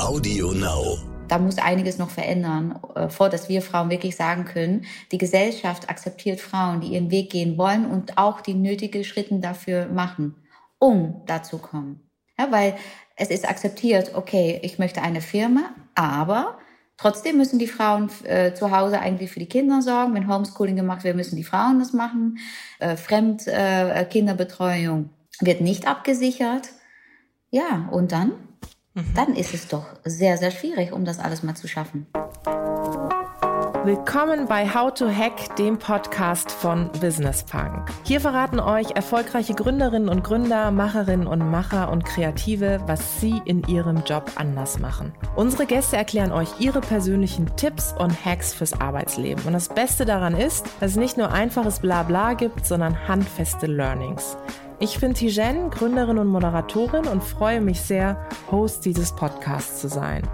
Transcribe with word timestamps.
Audio 0.00 0.52
Now. 0.52 0.98
Da 1.28 1.38
muss 1.38 1.58
einiges 1.58 1.98
noch 1.98 2.10
verändern, 2.10 2.78
äh, 2.94 3.08
vor 3.08 3.28
dass 3.28 3.48
wir 3.48 3.62
Frauen 3.62 3.90
wirklich 3.90 4.16
sagen 4.16 4.44
können, 4.44 4.84
die 5.12 5.18
Gesellschaft 5.18 5.88
akzeptiert 5.88 6.40
Frauen, 6.40 6.80
die 6.80 6.88
ihren 6.88 7.10
Weg 7.10 7.30
gehen 7.30 7.56
wollen 7.56 7.86
und 7.86 8.18
auch 8.18 8.40
die 8.40 8.54
nötigen 8.54 9.04
Schritte 9.04 9.38
dafür 9.38 9.86
machen, 9.86 10.34
um 10.78 11.22
dazu 11.26 11.58
kommen. 11.58 12.00
Ja, 12.38 12.50
weil 12.50 12.74
es 13.16 13.30
ist 13.30 13.48
akzeptiert, 13.48 14.12
okay, 14.14 14.58
ich 14.62 14.78
möchte 14.78 15.02
eine 15.02 15.20
Firma, 15.20 15.74
aber 15.94 16.58
trotzdem 16.96 17.36
müssen 17.36 17.58
die 17.58 17.66
Frauen 17.66 18.10
äh, 18.24 18.54
zu 18.54 18.76
Hause 18.76 18.98
eigentlich 18.98 19.30
für 19.30 19.40
die 19.40 19.46
Kinder 19.46 19.82
sorgen. 19.82 20.14
Wenn 20.14 20.26
Homeschooling 20.26 20.76
gemacht 20.76 21.04
wird, 21.04 21.16
müssen 21.16 21.36
die 21.36 21.44
Frauen 21.44 21.78
das 21.78 21.92
machen. 21.92 22.38
Äh, 22.78 22.96
Fremdkinderbetreuung 22.96 25.10
äh, 25.40 25.46
wird 25.46 25.60
nicht 25.60 25.86
abgesichert. 25.86 26.70
Ja, 27.50 27.88
und 27.92 28.12
dann? 28.12 28.32
Mhm. 28.94 29.14
Dann 29.14 29.34
ist 29.36 29.54
es 29.54 29.68
doch 29.68 29.86
sehr, 30.04 30.36
sehr 30.36 30.50
schwierig, 30.50 30.92
um 30.92 31.04
das 31.04 31.18
alles 31.18 31.42
mal 31.42 31.54
zu 31.54 31.68
schaffen. 31.68 32.06
Willkommen 33.82 34.46
bei 34.46 34.68
How 34.68 34.92
to 34.92 35.08
Hack, 35.08 35.56
dem 35.56 35.78
Podcast 35.78 36.50
von 36.52 36.90
Business 37.00 37.44
Punk. 37.44 37.88
Hier 38.04 38.20
verraten 38.20 38.60
euch 38.60 38.90
erfolgreiche 38.90 39.54
Gründerinnen 39.54 40.10
und 40.10 40.22
Gründer, 40.22 40.70
Macherinnen 40.70 41.26
und 41.26 41.50
Macher 41.50 41.90
und 41.90 42.04
Kreative, 42.04 42.80
was 42.86 43.20
sie 43.20 43.40
in 43.46 43.62
ihrem 43.68 44.02
Job 44.04 44.32
anders 44.34 44.78
machen. 44.80 45.12
Unsere 45.34 45.64
Gäste 45.64 45.96
erklären 45.96 46.30
euch 46.30 46.48
ihre 46.58 46.82
persönlichen 46.82 47.56
Tipps 47.56 47.94
und 47.98 48.12
Hacks 48.24 48.52
fürs 48.52 48.78
Arbeitsleben. 48.78 49.44
Und 49.46 49.54
das 49.54 49.70
Beste 49.70 50.04
daran 50.04 50.36
ist, 50.36 50.66
dass 50.80 50.90
es 50.90 50.96
nicht 50.96 51.16
nur 51.16 51.32
einfaches 51.32 51.78
Blabla 51.78 52.34
gibt, 52.34 52.66
sondern 52.66 53.08
handfeste 53.08 53.66
Learnings. 53.66 54.36
Ich 54.82 54.98
bin 54.98 55.12
Tijen, 55.12 55.68
Gründerin 55.68 56.16
und 56.16 56.28
Moderatorin 56.28 57.06
und 57.06 57.22
freue 57.22 57.60
mich 57.60 57.82
sehr, 57.82 58.26
Host 58.50 58.86
dieses 58.86 59.14
Podcasts 59.14 59.78
zu 59.78 59.88
sein. 59.88 60.26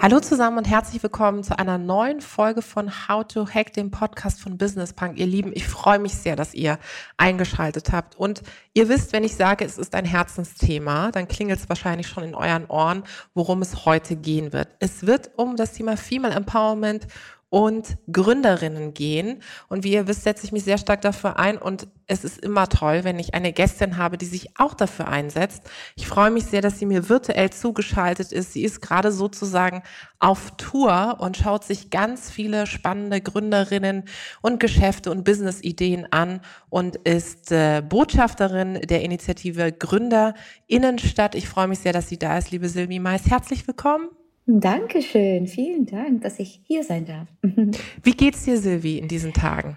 Hallo 0.00 0.18
zusammen 0.18 0.58
und 0.58 0.64
herzlich 0.64 1.00
willkommen 1.00 1.44
zu 1.44 1.56
einer 1.56 1.78
neuen 1.78 2.20
Folge 2.20 2.60
von 2.60 2.90
How 3.08 3.24
to 3.24 3.46
Hack, 3.48 3.72
dem 3.72 3.92
Podcast 3.92 4.40
von 4.40 4.58
Business 4.58 4.92
Punk. 4.92 5.16
Ihr 5.16 5.26
Lieben, 5.26 5.52
ich 5.54 5.68
freue 5.68 6.00
mich 6.00 6.14
sehr, 6.14 6.34
dass 6.34 6.54
ihr 6.54 6.80
eingeschaltet 7.18 7.92
habt. 7.92 8.16
Und 8.16 8.42
ihr 8.74 8.88
wisst, 8.88 9.12
wenn 9.12 9.22
ich 9.22 9.36
sage, 9.36 9.64
es 9.64 9.78
ist 9.78 9.94
ein 9.94 10.04
Herzensthema, 10.04 11.12
dann 11.12 11.28
klingelt 11.28 11.60
es 11.60 11.68
wahrscheinlich 11.68 12.08
schon 12.08 12.24
in 12.24 12.34
euren 12.34 12.66
Ohren, 12.66 13.04
worum 13.34 13.62
es 13.62 13.84
heute 13.86 14.16
gehen 14.16 14.52
wird. 14.52 14.68
Es 14.80 15.06
wird 15.06 15.30
um 15.36 15.54
das 15.54 15.72
Thema 15.72 15.96
Female 15.96 16.34
Empowerment 16.34 17.06
und 17.50 17.96
Gründerinnen 18.12 18.92
gehen. 18.92 19.42
Und 19.68 19.84
wie 19.84 19.92
ihr 19.92 20.06
wisst, 20.06 20.24
setze 20.24 20.44
ich 20.44 20.52
mich 20.52 20.64
sehr 20.64 20.78
stark 20.78 21.00
dafür 21.00 21.38
ein 21.38 21.56
und 21.56 21.88
es 22.06 22.24
ist 22.24 22.38
immer 22.38 22.68
toll, 22.68 23.04
wenn 23.04 23.18
ich 23.18 23.34
eine 23.34 23.52
Gästin 23.52 23.96
habe, 23.98 24.16
die 24.16 24.26
sich 24.26 24.58
auch 24.58 24.74
dafür 24.74 25.08
einsetzt. 25.08 25.62
Ich 25.94 26.06
freue 26.06 26.30
mich 26.30 26.44
sehr, 26.46 26.62
dass 26.62 26.78
sie 26.78 26.86
mir 26.86 27.08
virtuell 27.08 27.50
zugeschaltet 27.50 28.32
ist. 28.32 28.54
Sie 28.54 28.64
ist 28.64 28.80
gerade 28.80 29.12
sozusagen 29.12 29.82
auf 30.18 30.56
Tour 30.56 31.18
und 31.20 31.36
schaut 31.36 31.64
sich 31.64 31.90
ganz 31.90 32.30
viele 32.30 32.66
spannende 32.66 33.20
Gründerinnen 33.20 34.04
und 34.40 34.58
Geschäfte 34.58 35.10
und 35.10 35.24
Business-Ideen 35.24 36.10
an 36.10 36.40
und 36.70 36.96
ist 36.96 37.52
äh, 37.52 37.82
Botschafterin 37.86 38.80
der 38.82 39.02
Initiative 39.02 39.72
Gründer 39.72 40.34
Innenstadt. 40.66 41.34
Ich 41.34 41.48
freue 41.48 41.68
mich 41.68 41.80
sehr, 41.80 41.92
dass 41.92 42.08
sie 42.08 42.18
da 42.18 42.38
ist, 42.38 42.50
liebe 42.50 42.68
Silvi 42.68 42.98
Mais. 42.98 43.26
Herzlich 43.26 43.66
willkommen. 43.66 44.08
Dankeschön, 44.50 45.46
vielen 45.46 45.84
Dank, 45.84 46.22
dass 46.22 46.38
ich 46.38 46.62
hier 46.64 46.82
sein 46.82 47.04
darf. 47.04 47.28
Wie 48.02 48.12
geht's 48.12 48.46
dir, 48.46 48.56
Silvi, 48.56 48.96
in 48.96 49.06
diesen 49.06 49.34
Tagen? 49.34 49.76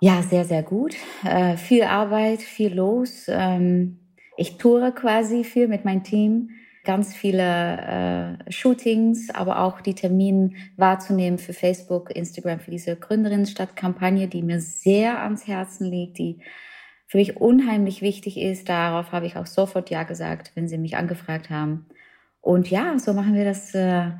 Ja, 0.00 0.22
sehr, 0.22 0.44
sehr 0.44 0.64
gut. 0.64 0.96
Äh, 1.24 1.56
viel 1.56 1.84
Arbeit, 1.84 2.42
viel 2.42 2.74
los. 2.74 3.26
Ähm, 3.28 4.00
ich 4.36 4.58
toure 4.58 4.90
quasi 4.90 5.44
viel 5.44 5.68
mit 5.68 5.84
meinem 5.84 6.02
Team. 6.02 6.50
Ganz 6.82 7.14
viele 7.14 8.38
äh, 8.48 8.50
Shootings, 8.50 9.30
aber 9.30 9.60
auch 9.60 9.80
die 9.80 9.94
Termine 9.94 10.50
wahrzunehmen 10.76 11.38
für 11.38 11.52
Facebook, 11.52 12.10
Instagram, 12.10 12.58
für 12.58 12.72
diese 12.72 12.96
Gründerinnenstadt-Kampagne, 12.96 14.26
die 14.26 14.42
mir 14.42 14.60
sehr 14.60 15.22
ans 15.22 15.46
Herzen 15.46 15.86
liegt, 15.86 16.18
die 16.18 16.40
für 17.06 17.18
mich 17.18 17.36
unheimlich 17.36 18.02
wichtig 18.02 18.36
ist. 18.36 18.68
Darauf 18.68 19.12
habe 19.12 19.26
ich 19.26 19.36
auch 19.36 19.46
sofort 19.46 19.90
Ja 19.90 20.02
gesagt, 20.02 20.50
wenn 20.56 20.66
Sie 20.66 20.76
mich 20.76 20.96
angefragt 20.96 21.50
haben. 21.50 21.86
Und 22.40 22.70
ja, 22.70 22.98
so 22.98 23.12
machen 23.12 23.34
wir 23.34 23.44
das 23.44 23.74
äh, 23.74 24.10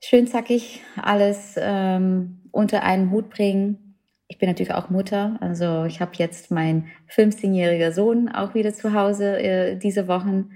schön 0.00 0.26
zackig, 0.26 0.82
alles 1.00 1.54
ähm, 1.56 2.42
unter 2.52 2.82
einen 2.82 3.10
Hut 3.10 3.30
bringen. 3.30 3.96
Ich 4.28 4.38
bin 4.38 4.48
natürlich 4.48 4.74
auch 4.74 4.90
Mutter, 4.90 5.36
also 5.40 5.84
ich 5.84 6.00
habe 6.00 6.12
jetzt 6.14 6.50
meinen 6.50 6.88
15-jähriger 7.14 7.92
Sohn 7.92 8.28
auch 8.28 8.54
wieder 8.54 8.74
zu 8.74 8.92
Hause 8.92 9.38
äh, 9.38 9.76
diese 9.76 10.08
Wochen. 10.08 10.50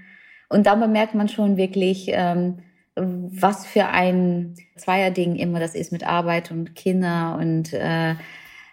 Und 0.49 0.65
da 0.65 0.75
bemerkt 0.75 1.15
man 1.15 1.29
schon 1.29 1.55
wirklich, 1.55 2.07
ähm, 2.09 2.59
was 2.95 3.65
für 3.65 3.87
ein 3.87 4.55
Zweierding 4.75 5.35
immer 5.35 5.59
das 5.59 5.75
ist 5.75 5.93
mit 5.93 6.05
Arbeit 6.05 6.51
und 6.51 6.75
Kinder 6.75 7.37
und 7.39 7.71
äh, 7.71 8.15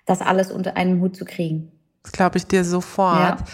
das 0.06 0.20
alles 0.20 0.50
unter 0.50 0.76
einen 0.76 1.00
Hut 1.00 1.16
zu 1.16 1.24
kriegen. 1.24 1.70
Das 2.02 2.12
glaube 2.12 2.38
ich 2.38 2.46
dir 2.46 2.64
sofort. 2.64 3.40
Ja. 3.40 3.44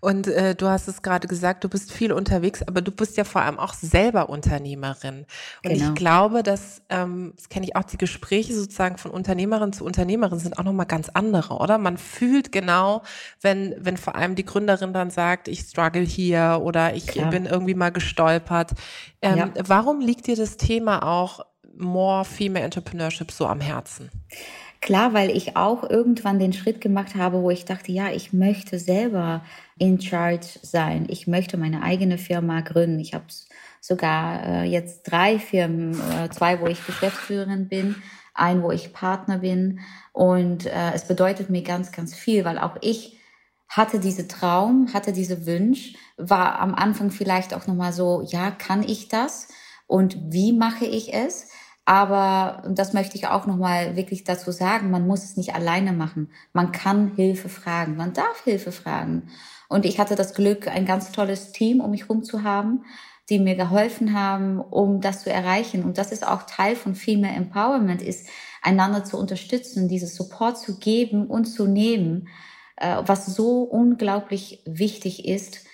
Und 0.00 0.26
äh, 0.26 0.54
du 0.54 0.66
hast 0.66 0.88
es 0.88 1.02
gerade 1.02 1.28
gesagt, 1.28 1.62
du 1.62 1.68
bist 1.68 1.92
viel 1.92 2.12
unterwegs, 2.12 2.62
aber 2.62 2.80
du 2.80 2.90
bist 2.90 3.16
ja 3.16 3.24
vor 3.24 3.42
allem 3.42 3.58
auch 3.58 3.74
selber 3.74 4.28
Unternehmerin. 4.30 5.26
Und 5.64 5.72
genau. 5.72 5.88
ich 5.88 5.94
glaube, 5.94 6.42
dass, 6.42 6.82
ähm, 6.88 7.34
das 7.36 7.48
kenne 7.48 7.66
ich 7.66 7.76
auch, 7.76 7.84
die 7.84 7.98
Gespräche 7.98 8.54
sozusagen 8.54 8.96
von 8.96 9.10
Unternehmerin 9.10 9.72
zu 9.72 9.84
Unternehmerin 9.84 10.38
sind 10.38 10.58
auch 10.58 10.64
nochmal 10.64 10.86
ganz 10.86 11.10
andere, 11.10 11.54
oder? 11.54 11.78
Man 11.78 11.98
fühlt 11.98 12.50
genau, 12.50 13.02
wenn, 13.42 13.74
wenn 13.78 13.96
vor 13.96 14.14
allem 14.14 14.34
die 14.34 14.44
Gründerin 14.44 14.92
dann 14.92 15.10
sagt, 15.10 15.48
ich 15.48 15.60
struggle 15.60 16.02
hier 16.02 16.60
oder 16.62 16.94
ich 16.94 17.06
Klar. 17.06 17.30
bin 17.30 17.46
irgendwie 17.46 17.74
mal 17.74 17.92
gestolpert. 17.92 18.72
Ähm, 19.20 19.36
ja. 19.36 19.48
Warum 19.66 20.00
liegt 20.00 20.26
dir 20.26 20.36
das 20.36 20.56
Thema 20.56 21.06
auch 21.06 21.44
More 21.76 22.24
Female 22.24 22.64
Entrepreneurship 22.64 23.30
so 23.30 23.46
am 23.46 23.60
Herzen? 23.60 24.10
Klar, 24.80 25.12
weil 25.12 25.30
ich 25.30 25.56
auch 25.56 25.88
irgendwann 25.88 26.38
den 26.38 26.54
Schritt 26.54 26.80
gemacht 26.80 27.14
habe, 27.14 27.42
wo 27.42 27.50
ich 27.50 27.66
dachte, 27.66 27.92
ja, 27.92 28.10
ich 28.10 28.32
möchte 28.32 28.78
selber 28.78 29.44
in 29.76 30.00
charge 30.00 30.46
sein. 30.62 31.06
Ich 31.08 31.26
möchte 31.26 31.58
meine 31.58 31.82
eigene 31.82 32.16
Firma 32.16 32.62
gründen. 32.62 32.98
Ich 32.98 33.12
habe 33.12 33.26
sogar 33.80 34.42
äh, 34.44 34.64
jetzt 34.64 35.02
drei 35.02 35.38
Firmen, 35.38 35.92
äh, 36.12 36.30
zwei, 36.30 36.60
wo 36.60 36.66
ich 36.66 36.86
Geschäftsführerin 36.86 37.68
bin, 37.68 37.96
ein, 38.32 38.62
wo 38.62 38.70
ich 38.70 38.94
Partner 38.94 39.38
bin. 39.38 39.80
Und 40.12 40.64
äh, 40.64 40.92
es 40.94 41.06
bedeutet 41.06 41.50
mir 41.50 41.62
ganz, 41.62 41.92
ganz 41.92 42.14
viel, 42.14 42.46
weil 42.46 42.58
auch 42.58 42.76
ich 42.80 43.18
hatte 43.68 44.00
diese 44.00 44.28
Traum, 44.28 44.94
hatte 44.94 45.12
diese 45.12 45.46
Wunsch, 45.46 45.94
war 46.16 46.58
am 46.58 46.74
Anfang 46.74 47.10
vielleicht 47.10 47.52
auch 47.52 47.66
nochmal 47.66 47.92
so, 47.92 48.22
ja, 48.26 48.50
kann 48.50 48.82
ich 48.82 49.08
das? 49.08 49.48
Und 49.86 50.16
wie 50.32 50.52
mache 50.52 50.86
ich 50.86 51.12
es? 51.12 51.48
Aber 51.84 52.62
das 52.68 52.92
möchte 52.92 53.16
ich 53.16 53.26
auch 53.26 53.46
nochmal 53.46 53.96
wirklich 53.96 54.24
dazu 54.24 54.52
sagen, 54.52 54.90
man 54.90 55.06
muss 55.06 55.24
es 55.24 55.36
nicht 55.36 55.54
alleine 55.54 55.92
machen. 55.92 56.30
Man 56.52 56.72
kann 56.72 57.14
Hilfe 57.16 57.48
fragen, 57.48 57.96
man 57.96 58.12
darf 58.12 58.44
Hilfe 58.44 58.70
fragen. 58.70 59.28
Und 59.68 59.84
ich 59.84 59.98
hatte 59.98 60.14
das 60.14 60.34
Glück, 60.34 60.68
ein 60.68 60.86
ganz 60.86 61.12
tolles 61.12 61.52
Team 61.52 61.80
um 61.80 61.90
mich 61.90 62.02
herum 62.02 62.22
zu 62.22 62.42
haben, 62.42 62.84
die 63.28 63.38
mir 63.38 63.54
geholfen 63.54 64.12
haben, 64.12 64.60
um 64.60 65.00
das 65.00 65.22
zu 65.22 65.32
erreichen. 65.32 65.84
Und 65.84 65.96
das 65.96 66.12
ist 66.12 66.26
auch 66.26 66.42
Teil 66.42 66.74
von 66.76 66.94
Female 66.94 67.34
Empowerment, 67.34 68.02
ist 68.02 68.28
einander 68.62 69.04
zu 69.04 69.16
unterstützen, 69.16 69.88
dieses 69.88 70.16
Support 70.16 70.58
zu 70.58 70.78
geben 70.78 71.26
und 71.28 71.46
zu 71.46 71.66
nehmen, 71.66 72.28
äh, 72.76 72.96
was 73.06 73.26
so 73.26 73.62
unglaublich 73.62 74.62
wichtig 74.66 75.26
ist 75.26 75.64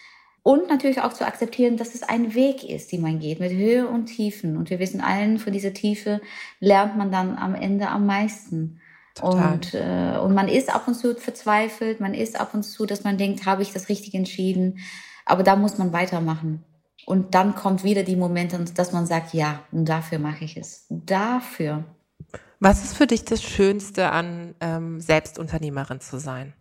und 0.46 0.68
natürlich 0.68 1.00
auch 1.00 1.12
zu 1.12 1.26
akzeptieren, 1.26 1.76
dass 1.76 1.96
es 1.96 2.04
ein 2.04 2.36
Weg 2.36 2.62
ist, 2.62 2.92
die 2.92 2.98
man 2.98 3.18
geht, 3.18 3.40
mit 3.40 3.50
Höhe 3.50 3.88
und 3.88 4.06
Tiefen. 4.06 4.56
Und 4.56 4.70
wir 4.70 4.78
wissen 4.78 5.00
allen, 5.00 5.40
von 5.40 5.52
dieser 5.52 5.72
Tiefe 5.72 6.20
lernt 6.60 6.96
man 6.96 7.10
dann 7.10 7.36
am 7.36 7.56
Ende 7.56 7.88
am 7.88 8.06
meisten. 8.06 8.80
Total. 9.16 9.54
Und, 9.54 9.74
äh, 9.74 10.18
und 10.22 10.34
man 10.34 10.46
ist 10.46 10.72
ab 10.72 10.86
und 10.86 10.94
zu 10.94 11.16
verzweifelt, 11.16 11.98
man 11.98 12.14
ist 12.14 12.38
ab 12.38 12.54
und 12.54 12.62
zu, 12.62 12.86
dass 12.86 13.02
man 13.02 13.18
denkt, 13.18 13.44
habe 13.44 13.62
ich 13.62 13.72
das 13.72 13.88
richtig 13.88 14.14
entschieden? 14.14 14.78
Aber 15.24 15.42
da 15.42 15.56
muss 15.56 15.78
man 15.78 15.92
weitermachen. 15.92 16.62
Und 17.06 17.34
dann 17.34 17.56
kommt 17.56 17.82
wieder 17.82 18.04
die 18.04 18.14
Momente, 18.14 18.56
dass 18.72 18.92
man 18.92 19.04
sagt, 19.04 19.34
ja, 19.34 19.64
und 19.72 19.88
dafür 19.88 20.20
mache 20.20 20.44
ich 20.44 20.56
es. 20.56 20.86
Dafür. 20.90 21.82
Was 22.60 22.84
ist 22.84 22.96
für 22.96 23.08
dich 23.08 23.24
das 23.24 23.42
Schönste 23.42 24.12
an 24.12 24.54
ähm, 24.60 25.00
Selbstunternehmerin 25.00 25.98
zu 25.98 26.20
sein? 26.20 26.52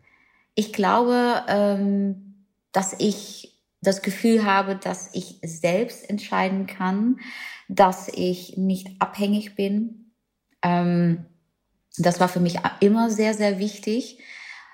Ich 0.56 0.74
glaube, 0.74 1.44
ähm, 1.48 2.48
dass 2.72 2.96
ich 2.98 3.55
das 3.86 4.02
Gefühl 4.02 4.46
habe, 4.46 4.76
dass 4.76 5.10
ich 5.14 5.40
selbst 5.44 6.10
entscheiden 6.10 6.68
kann, 6.68 7.20
dass 7.68 8.08
ich 8.10 8.58
nicht 8.58 9.00
abhängig 9.00 9.56
bin. 9.56 10.12
Ähm, 10.62 11.26
das 11.98 12.20
war 12.20 12.28
für 12.28 12.40
mich 12.40 12.60
immer 12.82 13.10
sehr, 13.10 13.34
sehr 13.34 13.60
wichtig. 13.60 14.20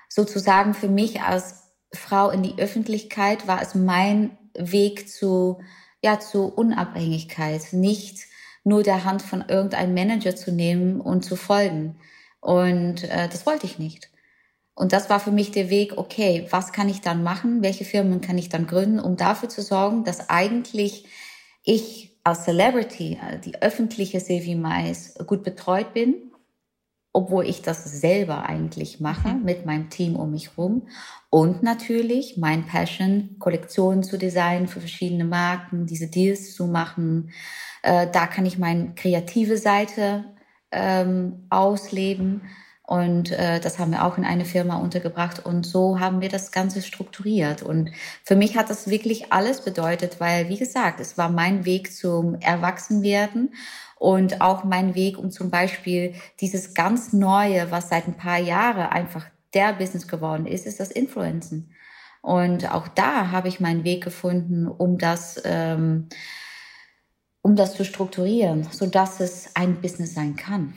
Sozusagen 0.08 0.74
für 0.74 0.88
mich 0.88 1.22
als 1.22 1.62
Frau 1.92 2.30
in 2.30 2.42
die 2.42 2.58
Öffentlichkeit 2.58 3.46
war 3.46 3.62
es 3.62 3.74
mein 3.74 4.36
Weg 4.54 5.08
zu, 5.08 5.60
ja, 6.02 6.18
zu 6.20 6.46
Unabhängigkeit, 6.46 7.72
nicht 7.72 8.26
nur 8.64 8.82
der 8.82 9.04
Hand 9.04 9.22
von 9.22 9.44
irgendeinem 9.48 9.94
Manager 9.94 10.36
zu 10.36 10.52
nehmen 10.52 11.00
und 11.00 11.24
zu 11.24 11.36
folgen. 11.36 11.96
Und 12.40 13.04
äh, 13.04 13.28
das 13.28 13.46
wollte 13.46 13.66
ich 13.66 13.78
nicht. 13.78 14.11
Und 14.82 14.92
das 14.92 15.08
war 15.08 15.20
für 15.20 15.30
mich 15.30 15.52
der 15.52 15.70
Weg, 15.70 15.96
okay, 15.96 16.48
was 16.50 16.72
kann 16.72 16.88
ich 16.88 17.00
dann 17.00 17.22
machen? 17.22 17.62
Welche 17.62 17.84
Firmen 17.84 18.20
kann 18.20 18.36
ich 18.36 18.48
dann 18.48 18.66
gründen, 18.66 18.98
um 18.98 19.16
dafür 19.16 19.48
zu 19.48 19.62
sorgen, 19.62 20.02
dass 20.02 20.28
eigentlich 20.28 21.04
ich 21.62 22.18
als 22.24 22.46
Celebrity, 22.46 23.16
äh, 23.22 23.38
die 23.38 23.62
öffentliche 23.62 24.18
Sylvie 24.18 24.56
Mais, 24.56 25.14
gut 25.24 25.44
betreut 25.44 25.94
bin, 25.94 26.32
obwohl 27.12 27.46
ich 27.46 27.62
das 27.62 27.84
selber 27.84 28.48
eigentlich 28.48 28.98
mache 28.98 29.28
mhm. 29.28 29.44
mit 29.44 29.64
meinem 29.66 29.88
Team 29.88 30.16
um 30.16 30.32
mich 30.32 30.58
rum. 30.58 30.88
Und 31.30 31.62
natürlich 31.62 32.36
mein 32.36 32.66
Passion, 32.66 33.36
Kollektionen 33.38 34.02
zu 34.02 34.18
designen 34.18 34.66
für 34.66 34.80
verschiedene 34.80 35.24
Marken, 35.24 35.86
diese 35.86 36.08
Deals 36.08 36.56
zu 36.56 36.66
machen. 36.66 37.30
Äh, 37.84 38.08
da 38.10 38.26
kann 38.26 38.46
ich 38.46 38.58
meine 38.58 38.96
kreative 38.96 39.58
Seite 39.58 40.24
ähm, 40.72 41.46
ausleben. 41.50 42.42
Und 42.84 43.30
äh, 43.30 43.60
das 43.60 43.78
haben 43.78 43.92
wir 43.92 44.04
auch 44.04 44.18
in 44.18 44.24
eine 44.24 44.44
Firma 44.44 44.76
untergebracht. 44.76 45.44
Und 45.44 45.64
so 45.64 46.00
haben 46.00 46.20
wir 46.20 46.28
das 46.28 46.50
Ganze 46.50 46.82
strukturiert. 46.82 47.62
Und 47.62 47.90
für 48.24 48.36
mich 48.36 48.56
hat 48.56 48.70
das 48.70 48.88
wirklich 48.88 49.32
alles 49.32 49.60
bedeutet, 49.62 50.18
weil, 50.18 50.48
wie 50.48 50.58
gesagt, 50.58 51.00
es 51.00 51.16
war 51.16 51.28
mein 51.28 51.64
Weg 51.64 51.92
zum 51.92 52.34
Erwachsenwerden 52.40 53.54
und 53.98 54.40
auch 54.40 54.64
mein 54.64 54.96
Weg, 54.96 55.16
um 55.16 55.30
zum 55.30 55.48
Beispiel 55.48 56.14
dieses 56.40 56.74
ganz 56.74 57.12
Neue, 57.12 57.70
was 57.70 57.88
seit 57.88 58.08
ein 58.08 58.16
paar 58.16 58.38
Jahren 58.38 58.88
einfach 58.88 59.26
der 59.54 59.74
Business 59.74 60.08
geworden 60.08 60.46
ist, 60.46 60.66
ist 60.66 60.80
das 60.80 60.90
Influenzen. 60.90 61.72
Und 62.20 62.72
auch 62.72 62.88
da 62.88 63.30
habe 63.30 63.48
ich 63.48 63.60
meinen 63.60 63.84
Weg 63.84 64.02
gefunden, 64.02 64.66
um 64.66 64.98
das, 64.98 65.40
ähm, 65.44 66.08
um 67.42 67.54
das 67.54 67.74
zu 67.74 67.84
strukturieren, 67.84 68.66
so 68.70 68.86
dass 68.86 69.20
es 69.20 69.54
ein 69.54 69.80
Business 69.80 70.14
sein 70.14 70.34
kann. 70.36 70.74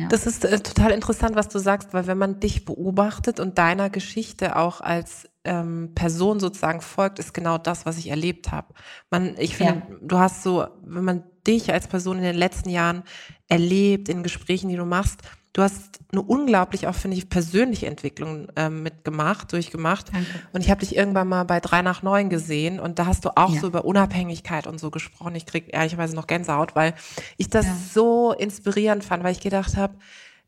Ja. 0.00 0.08
Das 0.08 0.26
ist 0.26 0.44
äh, 0.44 0.60
total 0.60 0.92
interessant, 0.92 1.36
was 1.36 1.48
du 1.48 1.58
sagst, 1.58 1.92
weil 1.92 2.06
wenn 2.06 2.18
man 2.18 2.40
dich 2.40 2.64
beobachtet 2.64 3.38
und 3.38 3.58
deiner 3.58 3.90
Geschichte 3.90 4.56
auch 4.56 4.80
als 4.80 5.28
ähm, 5.44 5.92
Person 5.94 6.40
sozusagen 6.40 6.80
folgt, 6.80 7.18
ist 7.18 7.34
genau 7.34 7.58
das, 7.58 7.86
was 7.86 7.98
ich 7.98 8.08
erlebt 8.08 8.50
habe. 8.50 8.74
Man, 9.10 9.36
ich 9.38 9.56
finde, 9.56 9.82
ja. 9.90 9.96
du 10.00 10.18
hast 10.18 10.42
so, 10.42 10.66
wenn 10.82 11.04
man 11.04 11.24
dich 11.46 11.72
als 11.72 11.86
Person 11.86 12.18
in 12.18 12.24
den 12.24 12.36
letzten 12.36 12.70
Jahren 12.70 13.02
erlebt, 13.48 14.08
in 14.08 14.22
Gesprächen, 14.22 14.68
die 14.68 14.76
du 14.76 14.84
machst, 14.84 15.20
du 15.52 15.62
hast 15.62 16.00
eine 16.12 16.22
unglaublich 16.22 16.86
auch, 16.86 16.94
finde 16.94 17.16
ich, 17.16 17.28
persönliche 17.28 17.86
Entwicklung 17.86 18.48
ähm, 18.56 18.82
mitgemacht, 18.82 19.52
durchgemacht. 19.52 20.12
Danke. 20.12 20.26
Und 20.52 20.60
ich 20.60 20.70
habe 20.70 20.80
dich 20.80 20.96
irgendwann 20.96 21.28
mal 21.28 21.44
bei 21.44 21.60
drei 21.60 21.82
nach 21.82 22.02
neun 22.02 22.30
gesehen 22.30 22.78
und 22.78 22.98
da 22.98 23.06
hast 23.06 23.24
du 23.24 23.30
auch 23.36 23.52
ja. 23.52 23.60
so 23.60 23.66
über 23.66 23.84
Unabhängigkeit 23.84 24.66
und 24.66 24.78
so 24.78 24.90
gesprochen. 24.90 25.34
Ich 25.34 25.46
krieg 25.46 25.72
ehrlicherweise 25.72 26.14
noch 26.14 26.26
Gänsehaut, 26.26 26.76
weil 26.76 26.94
ich 27.36 27.50
das 27.50 27.66
ja. 27.66 27.76
so 27.92 28.32
inspirierend 28.32 29.04
fand, 29.04 29.24
weil 29.24 29.32
ich 29.32 29.40
gedacht 29.40 29.76
habe, 29.76 29.94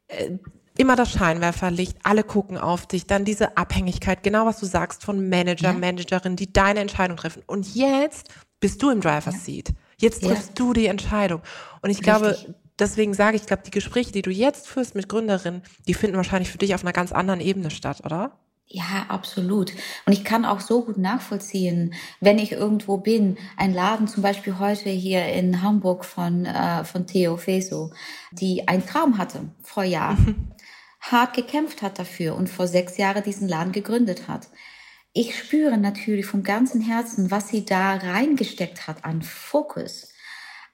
äh, 0.09 0.31
immer 0.79 0.97
das 0.97 1.11
Scheinwerferlicht, 1.13 1.99
alle 2.03 2.25
gucken 2.25 2.57
auf 2.57 2.87
dich, 2.87 3.07
dann 3.07 3.25
diese 3.25 3.57
Abhängigkeit, 3.57 4.23
genau 4.23 4.47
was 4.47 4.59
du 4.59 4.67
sagst, 4.67 5.05
von 5.05 5.29
Manager, 5.29 5.73
ja. 5.73 5.79
Managerin, 5.79 6.37
die 6.37 6.53
deine 6.53 6.81
Entscheidung 6.81 7.17
treffen. 7.17 7.43
Und 7.47 7.75
jetzt 7.75 8.29
bist 8.61 8.83
du 8.83 8.91
im 8.91 9.01
Driver's 9.01 9.45
Seat. 9.45 9.75
Jetzt 10.01 10.23
triffst 10.23 10.59
du 10.59 10.73
die 10.73 10.87
Entscheidung. 10.87 11.43
Und 11.83 11.91
ich 11.91 11.99
Richtig. 11.99 12.05
glaube, 12.05 12.55
deswegen 12.83 13.15
sage 13.15 13.37
ich, 13.37 13.43
ich 13.43 13.49
glaube, 13.49 13.63
die 13.65 13.71
Gespräche, 13.71 14.13
die 14.13 14.23
du 14.23 14.31
jetzt 14.31 14.69
führst 14.69 14.95
mit 14.95 15.09
Gründerinnen, 15.09 15.63
die 15.87 15.95
finden 15.95 16.17
wahrscheinlich 16.17 16.51
für 16.51 16.59
dich 16.59 16.75
auf 16.75 16.83
einer 16.83 16.93
ganz 16.93 17.13
anderen 17.13 17.41
Ebene 17.41 17.71
statt, 17.71 18.03
oder? 18.05 18.39
Ja, 18.67 19.05
absolut. 19.09 19.73
Und 20.07 20.13
ich 20.15 20.25
kann 20.25 20.45
auch 20.45 20.61
so 20.61 20.83
gut 20.83 20.97
nachvollziehen, 20.97 21.95
wenn 22.21 22.39
ich 22.39 22.53
irgendwo 22.53 22.97
bin, 22.97 23.37
ein 23.57 23.75
Laden 23.75 24.09
zum 24.09 24.23
Beispiel 24.23 24.59
heute 24.59 24.89
hier 24.89 25.27
in 25.27 25.63
Hamburg 25.63 26.05
von, 26.05 26.47
äh, 26.47 26.83
von 26.85 27.07
Theo 27.07 27.37
Feso, 27.37 27.93
die 28.31 28.67
einen 28.69 28.87
Traum 28.87 29.19
hatte 29.19 29.51
vor 29.63 29.85
Jahren, 29.85 30.55
hart 31.01 31.35
gekämpft 31.35 31.83
hat 31.83 31.99
dafür 31.99 32.35
und 32.35 32.49
vor 32.49 32.67
sechs 32.67 32.97
Jahren 32.97 33.23
diesen 33.23 33.49
Laden 33.49 33.73
gegründet 33.73 34.27
hat. 34.27 34.49
Ich 35.13 35.39
spüre 35.39 35.77
natürlich 35.77 36.25
vom 36.25 36.43
ganzen 36.43 36.81
Herzen, 36.81 37.31
was 37.31 37.49
sie 37.49 37.67
da 37.67 37.97
reingesteckt 37.97 38.89
hat 38.89 39.05
an 39.05 39.21
Fokus, 39.21 40.12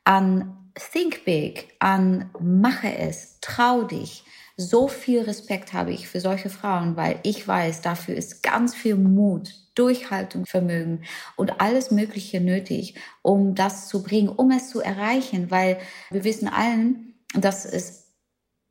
an 0.09 0.71
Think 0.93 1.27
Big, 1.27 1.75
an 1.81 2.31
Mache 2.41 2.97
es, 2.97 3.37
trau 3.43 3.83
dich. 3.83 4.25
So 4.57 4.89
viel 4.89 5.21
Respekt 5.21 5.75
habe 5.75 5.93
ich 5.93 6.09
für 6.09 6.21
solche 6.21 6.49
Frauen, 6.49 6.97
weil 6.97 7.21
ich 7.25 7.47
weiß, 7.47 7.83
dafür 7.83 8.17
ist 8.17 8.43
ganz 8.43 8.75
viel 8.75 8.97
Mut, 8.97 9.51
Durchhaltungsvermögen 9.75 11.05
und 11.37 11.61
alles 11.61 11.91
Mögliche 11.91 12.41
nötig, 12.41 12.95
um 13.21 13.55
das 13.55 13.87
zu 13.87 14.03
bringen, 14.03 14.31
um 14.31 14.51
es 14.51 14.71
zu 14.71 14.81
erreichen, 14.81 15.51
weil 15.51 15.79
wir 16.11 16.25
wissen 16.25 16.49
allen, 16.49 17.15
dass 17.35 17.67
es 17.67 18.15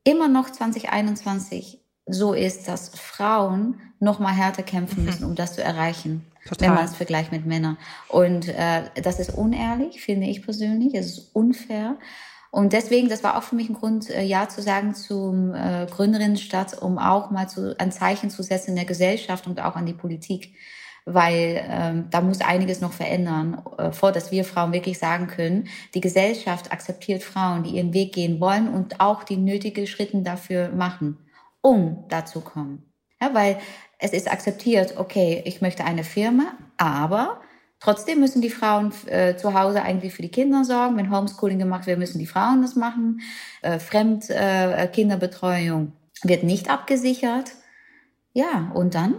immer 0.02 0.26
noch 0.26 0.50
2021 0.50 1.80
so 2.08 2.32
ist, 2.32 2.68
dass 2.68 2.90
Frauen 2.90 3.80
noch 4.00 4.18
mal 4.18 4.32
härter 4.32 4.62
kämpfen 4.62 5.04
müssen, 5.04 5.24
um 5.24 5.34
das 5.34 5.54
zu 5.54 5.62
erreichen. 5.62 6.24
Total. 6.48 6.68
wenn 6.68 6.74
man 6.76 6.84
es 6.84 6.96
vergleicht 6.96 7.30
mit 7.30 7.44
Männern. 7.44 7.76
Und 8.08 8.48
äh, 8.48 8.84
das 9.02 9.20
ist 9.20 9.30
unehrlich, 9.30 10.00
finde 10.00 10.26
ich 10.26 10.42
persönlich. 10.42 10.94
Es 10.94 11.06
ist 11.06 11.30
unfair. 11.34 11.96
Und 12.50 12.72
deswegen, 12.72 13.08
das 13.08 13.22
war 13.22 13.36
auch 13.36 13.42
für 13.42 13.56
mich 13.56 13.68
ein 13.68 13.74
Grund, 13.74 14.08
äh, 14.08 14.22
Ja 14.22 14.48
zu 14.48 14.62
sagen 14.62 14.94
zum 14.94 15.54
äh, 15.54 15.86
Gründerinnenstadt, 15.90 16.80
um 16.80 16.98
auch 16.98 17.30
mal 17.30 17.48
zu, 17.48 17.78
ein 17.78 17.92
Zeichen 17.92 18.30
zu 18.30 18.42
setzen 18.42 18.70
in 18.70 18.76
der 18.76 18.86
Gesellschaft 18.86 19.46
und 19.46 19.60
auch 19.60 19.76
an 19.76 19.84
die 19.84 19.92
Politik. 19.92 20.54
Weil 21.04 21.64
ähm, 21.68 22.06
da 22.10 22.20
muss 22.20 22.40
einiges 22.40 22.80
noch 22.80 22.92
verändern, 22.92 23.62
äh, 23.76 23.92
vor 23.92 24.12
dass 24.12 24.30
wir 24.30 24.44
Frauen 24.44 24.72
wirklich 24.72 24.98
sagen 24.98 25.26
können, 25.26 25.68
die 25.94 26.00
Gesellschaft 26.00 26.72
akzeptiert 26.72 27.22
Frauen, 27.22 27.62
die 27.62 27.70
ihren 27.70 27.92
Weg 27.92 28.14
gehen 28.14 28.40
wollen 28.40 28.68
und 28.68 29.00
auch 29.00 29.24
die 29.24 29.36
nötigen 29.36 29.86
Schritte 29.86 30.22
dafür 30.22 30.70
machen, 30.70 31.18
um 31.68 32.04
dazu 32.08 32.40
kommen. 32.40 32.90
Ja, 33.20 33.34
weil 33.34 33.58
es 33.98 34.12
ist 34.12 34.30
akzeptiert, 34.30 34.94
okay, 34.96 35.42
ich 35.44 35.60
möchte 35.60 35.84
eine 35.84 36.04
Firma, 36.04 36.52
aber 36.76 37.40
trotzdem 37.78 38.20
müssen 38.20 38.40
die 38.40 38.48
Frauen 38.48 38.92
äh, 39.06 39.36
zu 39.36 39.54
Hause 39.54 39.82
eigentlich 39.82 40.14
für 40.14 40.22
die 40.22 40.30
Kinder 40.30 40.64
sorgen. 40.64 40.96
Wenn 40.96 41.14
Homeschooling 41.14 41.58
gemacht 41.58 41.86
wird, 41.86 41.98
müssen 41.98 42.18
die 42.18 42.26
Frauen 42.26 42.62
das 42.62 42.74
machen. 42.74 43.20
Äh, 43.60 43.78
Fremdkinderbetreuung 43.80 45.92
äh, 46.24 46.28
wird 46.28 46.42
nicht 46.42 46.70
abgesichert. 46.70 47.52
Ja, 48.32 48.72
und 48.74 48.94
dann? 48.94 49.16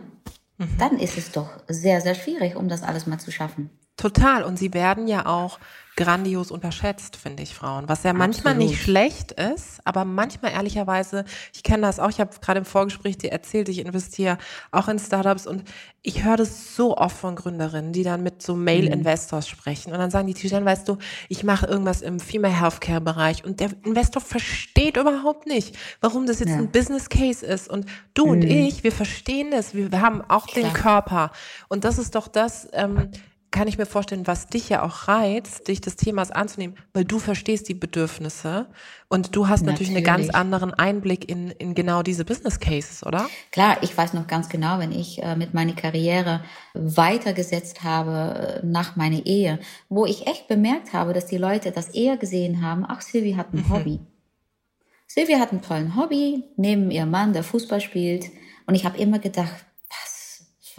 Mhm. 0.58 0.78
Dann 0.80 0.98
ist 0.98 1.18
es 1.18 1.32
doch 1.32 1.50
sehr, 1.68 2.02
sehr 2.02 2.16
schwierig, 2.16 2.56
um 2.56 2.68
das 2.68 2.82
alles 2.84 3.06
mal 3.06 3.20
zu 3.20 3.32
schaffen. 3.32 3.70
Total. 4.00 4.44
Und 4.44 4.58
sie 4.58 4.74
werden 4.74 5.08
ja 5.08 5.26
auch 5.26 5.60
grandios 6.00 6.50
unterschätzt, 6.50 7.18
finde 7.18 7.44
ich, 7.44 7.54
Frauen. 7.54 7.90
Was 7.90 8.04
ja 8.04 8.14
manchmal 8.14 8.54
Absolut. 8.54 8.72
nicht 8.72 8.82
schlecht 8.82 9.34
ist, 9.34 9.82
aber 9.84 10.06
manchmal 10.06 10.54
ehrlicherweise, 10.54 11.26
ich 11.54 11.62
kenne 11.62 11.82
das 11.82 12.00
auch, 12.00 12.10
ich 12.10 12.22
habe 12.22 12.32
gerade 12.42 12.60
im 12.60 12.66
Vorgespräch 12.66 13.18
dir 13.18 13.34
erzählt, 13.34 13.68
ich 13.68 13.80
investiere 13.80 14.38
auch 14.72 14.88
in 14.88 14.98
Startups 14.98 15.46
und 15.46 15.66
ich 16.02 16.24
höre 16.24 16.38
das 16.38 16.78
so 16.78 16.96
oft 16.96 17.18
von 17.18 17.36
Gründerinnen, 17.36 17.92
die 17.92 18.04
dann 18.04 18.24
mit 18.24 18.42
so 18.42 18.56
Mail-Investors 18.56 19.48
mhm. 19.48 19.50
sprechen 19.50 19.92
und 19.92 20.00
dann 20.00 20.10
sagen 20.10 20.28
die 20.28 20.34
Tischler, 20.34 20.64
weißt 20.64 20.88
du, 20.88 20.98
ich 21.28 21.44
mache 21.44 21.66
irgendwas 21.66 22.02
im 22.02 22.22
Female 22.22 22.58
Healthcare-Bereich 22.58 23.44
und 23.44 23.60
der 23.60 23.72
Investor 23.84 24.22
versteht 24.22 24.96
überhaupt 24.96 25.48
nicht, 25.48 25.78
warum 26.00 26.26
das 26.26 26.40
jetzt 26.40 26.52
ja. 26.52 26.60
ein 26.60 26.72
Business 26.72 27.10
Case 27.10 27.46
ist 27.46 27.70
und 27.70 27.86
du 28.14 28.26
mhm. 28.26 28.32
und 28.32 28.44
ich, 28.44 28.86
wir 28.86 28.94
verstehen 28.94 29.52
das, 29.52 29.74
wir, 29.76 29.92
wir 29.92 30.00
haben 30.00 30.22
auch 30.22 30.48
Klar. 30.48 30.64
den 30.64 30.74
Körper 30.74 31.32
und 31.68 31.84
das 31.84 31.98
ist 31.98 32.16
doch 32.16 32.30
das, 32.30 32.70
ähm, 32.72 33.12
kann 33.52 33.68
ich 33.68 33.78
mir 33.78 33.86
vorstellen, 33.86 34.28
was 34.28 34.48
dich 34.48 34.70
ja 34.70 34.84
auch 34.84 35.08
reizt, 35.08 35.68
dich 35.68 35.82
des 35.82 35.96
Themas 35.96 36.32
anzunehmen, 36.32 36.78
weil 36.94 37.06
du 37.06 37.20
verstehst 37.20 37.68
die 37.68 37.74
Bedürfnisse 37.74 38.68
und 39.08 39.36
du 39.36 39.48
hast 39.48 39.66
natürlich, 39.66 39.90
natürlich 39.92 40.08
einen 40.08 40.24
ganz 40.26 40.30
anderen 40.30 40.74
Einblick 40.74 41.30
in, 41.30 41.52
in 41.52 41.74
genau 41.74 42.04
diese 42.04 42.26
Business 42.26 42.60
Cases, 42.60 43.06
oder? 43.06 43.28
Klar, 43.52 43.78
ich 43.82 43.98
weiß 43.98 44.14
noch 44.14 44.28
ganz 44.28 44.50
genau, 44.50 44.80
wenn 44.80 44.92
ich 44.92 45.22
äh, 45.24 45.36
mit 45.36 45.54
meiner 45.54 45.74
Karriere 45.74 46.44
weitergesetzt 46.74 47.84
habe 47.84 48.62
äh, 48.62 48.66
nach 48.66 48.96
meiner 48.96 49.26
Ehe, 49.26 49.60
wo 49.90 50.06
ich 50.06 50.28
echt 50.28 50.48
bemerkt 50.48 50.94
habe, 50.94 51.14
dass 51.14 51.26
die 51.26 51.38
Leute 51.38 51.72
das 51.72 51.90
eher 51.90 52.18
gesehen 52.18 52.62
haben, 52.62 52.86
ach, 52.88 53.02
Sylvie 53.02 53.36
hat 53.36 53.54
ein 53.54 53.66
mhm. 53.68 53.70
Hobby. 53.70 54.00
Sylvie 55.08 55.38
hat 55.38 55.52
einen 55.52 55.64
tollen 55.64 55.96
Hobby, 55.96 56.44
neben 56.56 56.92
ihrem 56.92 57.10
Mann, 57.10 57.34
der 57.34 57.44
Fußball 57.44 57.82
spielt. 57.82 58.26
Und 58.68 58.76
ich 58.76 58.86
habe 58.86 59.00
immer 59.00 59.18
gedacht, 59.18 59.66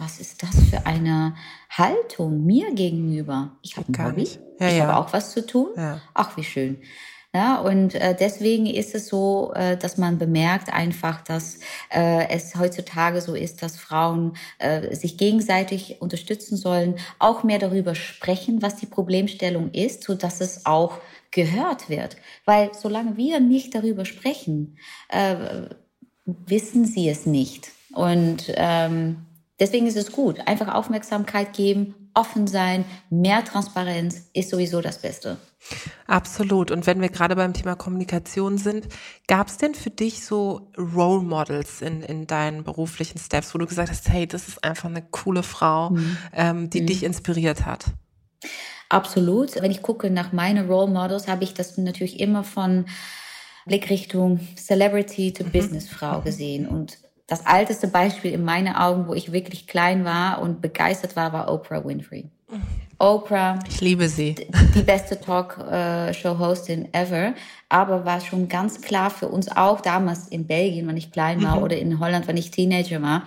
was 0.01 0.19
ist 0.19 0.41
das 0.41 0.49
für 0.69 0.85
eine 0.87 1.35
Haltung 1.69 2.43
mir 2.43 2.73
gegenüber? 2.73 3.51
Ich 3.61 3.77
habe 3.77 3.87
ein 3.93 4.05
Hobby, 4.05 4.27
ja, 4.59 4.67
ich 4.67 4.77
ja. 4.77 4.87
habe 4.87 4.97
auch 4.97 5.13
was 5.13 5.31
zu 5.31 5.45
tun. 5.45 5.69
Ja. 5.77 6.01
Ach, 6.15 6.35
wie 6.37 6.43
schön. 6.43 6.81
Ja, 7.33 7.59
und 7.61 7.95
äh, 7.95 8.13
deswegen 8.19 8.65
ist 8.65 8.93
es 8.95 9.07
so, 9.07 9.53
äh, 9.55 9.77
dass 9.77 9.97
man 9.97 10.17
bemerkt 10.17 10.73
einfach, 10.73 11.21
dass 11.21 11.59
äh, 11.89 12.27
es 12.29 12.55
heutzutage 12.55 13.21
so 13.21 13.35
ist, 13.35 13.61
dass 13.61 13.77
Frauen 13.77 14.33
äh, 14.57 14.93
sich 14.95 15.17
gegenseitig 15.17 16.01
unterstützen 16.01 16.57
sollen, 16.57 16.95
auch 17.19 17.43
mehr 17.43 17.59
darüber 17.59 17.95
sprechen, 17.95 18.61
was 18.61 18.75
die 18.77 18.87
Problemstellung 18.87 19.71
ist, 19.71 20.03
so 20.03 20.15
dass 20.15 20.41
es 20.41 20.65
auch 20.65 20.97
gehört 21.29 21.89
wird. 21.89 22.17
Weil 22.43 22.73
solange 22.73 23.15
wir 23.15 23.39
nicht 23.39 23.75
darüber 23.75 24.03
sprechen, 24.03 24.77
äh, 25.07 25.35
wissen 26.25 26.85
sie 26.85 27.07
es 27.07 27.25
nicht. 27.25 27.71
Und 27.93 28.51
ähm, 28.55 29.27
Deswegen 29.61 29.87
ist 29.87 29.95
es 29.95 30.11
gut, 30.11 30.45
einfach 30.47 30.73
Aufmerksamkeit 30.73 31.53
geben 31.53 31.95
offen 32.13 32.47
sein, 32.47 32.85
mehr 33.09 33.43
Transparenz 33.45 34.29
ist 34.33 34.49
sowieso 34.49 34.81
das 34.81 34.99
Beste. 34.99 35.37
Absolut. 36.07 36.71
Und 36.71 36.87
wenn 36.87 36.99
wir 37.01 37.09
gerade 37.09 37.35
beim 37.35 37.53
Thema 37.53 37.75
Kommunikation 37.75 38.57
sind, 38.57 38.87
gab 39.27 39.47
es 39.47 39.57
denn 39.57 39.75
für 39.75 39.91
dich 39.91 40.25
so 40.25 40.71
Role 40.77 41.21
Models 41.21 41.81
in, 41.81 42.01
in 42.01 42.27
deinen 42.27 42.63
beruflichen 42.63 43.19
Steps, 43.19 43.53
wo 43.53 43.59
du 43.59 43.67
gesagt 43.67 43.89
hast, 43.89 44.09
hey, 44.09 44.27
das 44.27 44.47
ist 44.47 44.63
einfach 44.63 44.89
eine 44.89 45.03
coole 45.03 45.43
Frau, 45.43 45.91
mhm. 45.91 46.17
ähm, 46.33 46.69
die 46.69 46.81
mhm. 46.81 46.87
dich 46.87 47.03
inspiriert 47.03 47.65
hat? 47.65 47.85
Absolut. 48.89 49.55
Wenn 49.61 49.71
ich 49.71 49.81
gucke 49.81 50.09
nach 50.09 50.33
meinen 50.33 50.69
Role 50.69 50.91
Models, 50.91 51.27
habe 51.27 51.43
ich 51.43 51.53
das 51.53 51.77
natürlich 51.77 52.19
immer 52.19 52.43
von 52.43 52.85
Blickrichtung 53.67 54.39
Celebrity 54.57 55.31
to 55.31 55.45
mhm. 55.45 55.51
Businessfrau 55.51 56.19
mhm. 56.19 56.23
gesehen. 56.23 56.67
Und 56.67 56.97
das 57.31 57.45
alteste 57.45 57.87
Beispiel 57.87 58.33
in 58.33 58.43
meinen 58.43 58.75
Augen, 58.75 59.07
wo 59.07 59.13
ich 59.13 59.31
wirklich 59.31 59.65
klein 59.65 60.03
war 60.03 60.41
und 60.41 60.61
begeistert 60.61 61.15
war, 61.15 61.31
war 61.31 61.49
Oprah 61.49 61.85
Winfrey. 61.85 62.29
Oprah. 62.99 63.57
Ich 63.69 63.79
liebe 63.79 64.09
sie. 64.09 64.35
Die 64.75 64.81
beste 64.81 65.17
Talk-Show-Hostin 65.17 66.93
ever. 66.93 67.33
Aber 67.69 68.03
war 68.03 68.19
schon 68.19 68.49
ganz 68.49 68.81
klar 68.81 69.09
für 69.09 69.29
uns 69.29 69.47
auch 69.49 69.79
damals 69.79 70.27
in 70.27 70.45
Belgien, 70.45 70.85
wenn 70.89 70.97
ich 70.97 71.13
klein 71.13 71.41
war, 71.41 71.55
mhm. 71.55 71.63
oder 71.63 71.77
in 71.77 71.99
Holland, 72.01 72.27
wenn 72.27 72.35
ich 72.35 72.51
Teenager 72.51 73.01
war, 73.01 73.25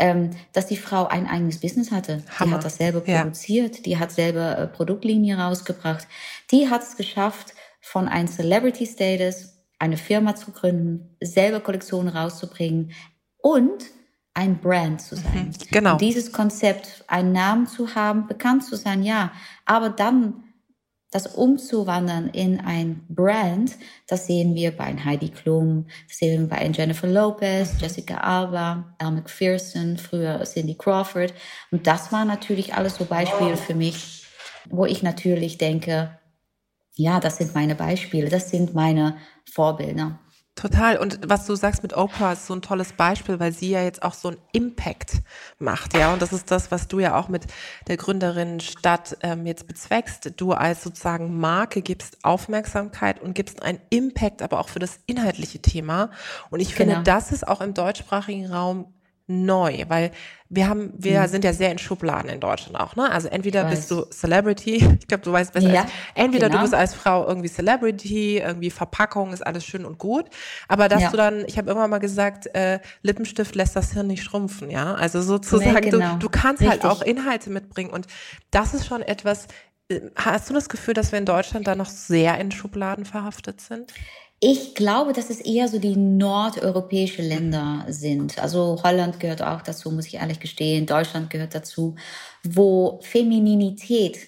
ähm, 0.00 0.30
dass 0.52 0.66
die 0.66 0.76
Frau 0.76 1.06
ein 1.06 1.28
eigenes 1.28 1.60
Business 1.60 1.92
hatte. 1.92 2.24
Hammer. 2.40 2.50
Die 2.50 2.54
hat 2.56 2.64
das 2.64 2.76
selber 2.78 3.02
produziert, 3.02 3.76
ja. 3.76 3.82
die 3.84 3.98
hat 4.00 4.10
selber 4.10 4.58
äh, 4.58 4.66
Produktlinie 4.66 5.38
rausgebracht. 5.38 6.08
Die 6.50 6.68
hat 6.70 6.82
es 6.82 6.96
geschafft, 6.96 7.54
von 7.80 8.08
einem 8.08 8.26
Celebrity-Status 8.26 9.52
eine 9.78 9.96
Firma 9.96 10.34
zu 10.34 10.50
gründen, 10.50 11.16
selber 11.20 11.60
Kollektionen 11.60 12.08
rauszubringen 12.08 12.90
und 13.44 13.84
ein 14.32 14.58
Brand 14.58 15.02
zu 15.02 15.16
sein. 15.16 15.48
Mhm, 15.48 15.66
genau. 15.70 15.92
Und 15.92 16.00
dieses 16.00 16.32
Konzept, 16.32 17.04
einen 17.08 17.32
Namen 17.32 17.66
zu 17.66 17.94
haben, 17.94 18.26
bekannt 18.26 18.64
zu 18.64 18.74
sein, 18.74 19.02
ja, 19.02 19.32
aber 19.66 19.90
dann 19.90 20.44
das 21.10 21.26
umzuwandern 21.26 22.30
in 22.30 22.58
ein 22.58 23.04
Brand, 23.08 23.76
das 24.08 24.26
sehen 24.26 24.54
wir 24.54 24.72
bei 24.74 24.96
Heidi 24.96 25.28
Klum, 25.28 25.86
das 26.08 26.18
sehen 26.18 26.40
wir 26.40 26.48
bei 26.48 26.66
Jennifer 26.66 27.06
Lopez, 27.06 27.74
mhm. 27.74 27.80
Jessica 27.80 28.16
Alba, 28.16 28.96
Elle 28.98 29.10
McPherson, 29.12 29.98
früher 29.98 30.42
Cindy 30.44 30.74
Crawford. 30.74 31.34
Und 31.70 31.86
das 31.86 32.10
waren 32.10 32.26
natürlich 32.26 32.74
alles 32.74 32.96
so 32.96 33.04
Beispiele 33.04 33.58
für 33.58 33.74
mich, 33.74 34.24
wo 34.70 34.86
ich 34.86 35.02
natürlich 35.02 35.58
denke, 35.58 36.18
ja, 36.96 37.20
das 37.20 37.36
sind 37.36 37.54
meine 37.54 37.74
Beispiele, 37.74 38.30
das 38.30 38.48
sind 38.48 38.74
meine 38.74 39.18
Vorbilder. 39.44 40.18
Total. 40.56 40.98
Und 40.98 41.18
was 41.26 41.46
du 41.46 41.56
sagst 41.56 41.82
mit 41.82 41.96
Oprah 41.96 42.32
ist 42.32 42.46
so 42.46 42.54
ein 42.54 42.62
tolles 42.62 42.92
Beispiel, 42.92 43.40
weil 43.40 43.52
sie 43.52 43.70
ja 43.70 43.82
jetzt 43.82 44.04
auch 44.04 44.14
so 44.14 44.28
einen 44.28 44.38
Impact 44.52 45.22
macht, 45.58 45.96
ja. 45.96 46.12
Und 46.12 46.22
das 46.22 46.32
ist 46.32 46.50
das, 46.52 46.70
was 46.70 46.86
du 46.86 47.00
ja 47.00 47.18
auch 47.18 47.28
mit 47.28 47.46
der 47.88 47.96
Gründerin 47.96 48.60
Stadt 48.60 49.16
ähm, 49.22 49.46
jetzt 49.46 49.66
bezweckst. 49.66 50.32
Du 50.36 50.52
als 50.52 50.84
sozusagen 50.84 51.38
Marke 51.38 51.82
gibst 51.82 52.18
Aufmerksamkeit 52.24 53.20
und 53.20 53.34
gibst 53.34 53.64
einen 53.64 53.80
Impact, 53.90 54.42
aber 54.42 54.60
auch 54.60 54.68
für 54.68 54.78
das 54.78 55.00
inhaltliche 55.06 55.58
Thema. 55.60 56.10
Und 56.50 56.60
ich 56.60 56.74
finde, 56.74 56.94
genau. 56.94 57.04
das 57.04 57.32
ist 57.32 57.48
auch 57.48 57.60
im 57.60 57.74
deutschsprachigen 57.74 58.46
Raum 58.46 58.94
neu, 59.26 59.84
weil 59.88 60.10
wir 60.50 60.68
haben, 60.68 60.92
wir 60.96 61.22
mhm. 61.22 61.26
sind 61.28 61.44
ja 61.44 61.52
sehr 61.52 61.72
in 61.72 61.78
Schubladen 61.78 62.30
in 62.30 62.40
Deutschland 62.40 62.78
auch, 62.78 62.94
ne? 62.94 63.10
Also 63.10 63.28
entweder 63.28 63.64
bist 63.64 63.90
du 63.90 64.04
Celebrity, 64.10 64.76
ich 65.00 65.08
glaube, 65.08 65.24
du 65.24 65.32
weißt 65.32 65.52
besser, 65.52 65.72
ja, 65.72 65.82
als, 65.82 65.90
entweder 66.14 66.48
genau. 66.48 66.58
du 66.58 66.64
bist 66.64 66.74
als 66.74 66.94
Frau 66.94 67.26
irgendwie 67.26 67.48
Celebrity, 67.48 68.38
irgendwie 68.38 68.70
Verpackung 68.70 69.32
ist 69.32 69.44
alles 69.44 69.64
schön 69.64 69.84
und 69.84 69.98
gut, 69.98 70.26
aber 70.68 70.88
dass 70.88 71.02
ja. 71.02 71.10
du 71.10 71.16
dann, 71.16 71.44
ich 71.46 71.56
habe 71.56 71.70
immer 71.70 71.88
mal 71.88 71.98
gesagt, 71.98 72.54
äh, 72.54 72.80
Lippenstift 73.02 73.54
lässt 73.54 73.76
das 73.76 73.92
Hirn 73.92 74.08
nicht 74.08 74.22
schrumpfen, 74.22 74.70
ja? 74.70 74.94
Also 74.94 75.22
sozusagen, 75.22 75.72
nee, 75.72 75.90
genau. 75.90 76.12
du, 76.14 76.18
du 76.18 76.28
kannst 76.28 76.60
halt 76.60 76.72
Richtig. 76.72 76.90
halt 76.90 76.98
auch 76.98 77.02
Inhalte 77.02 77.50
mitbringen 77.50 77.90
und 77.90 78.06
das 78.50 78.74
ist 78.74 78.86
schon 78.86 79.02
etwas, 79.02 79.48
äh, 79.88 80.00
Hast 80.16 80.50
du 80.50 80.54
das 80.54 80.68
Gefühl, 80.68 80.94
dass 80.94 81.12
wir 81.12 81.18
in 81.18 81.26
Deutschland 81.26 81.66
da 81.66 81.74
noch 81.74 81.88
sehr 81.88 82.38
in 82.38 82.50
Schubladen 82.50 83.04
verhaftet 83.04 83.60
sind? 83.60 83.92
Ich 84.46 84.74
glaube, 84.74 85.14
dass 85.14 85.30
es 85.30 85.40
eher 85.40 85.68
so 85.68 85.78
die 85.78 85.96
nordeuropäische 85.96 87.22
Länder 87.22 87.86
sind. 87.88 88.38
Also 88.38 88.78
Holland 88.84 89.18
gehört 89.18 89.40
auch 89.40 89.62
dazu, 89.62 89.90
muss 89.90 90.06
ich 90.06 90.16
ehrlich 90.16 90.38
gestehen. 90.38 90.84
Deutschland 90.84 91.30
gehört 91.30 91.54
dazu, 91.54 91.94
wo 92.42 93.00
Femininität 93.00 94.18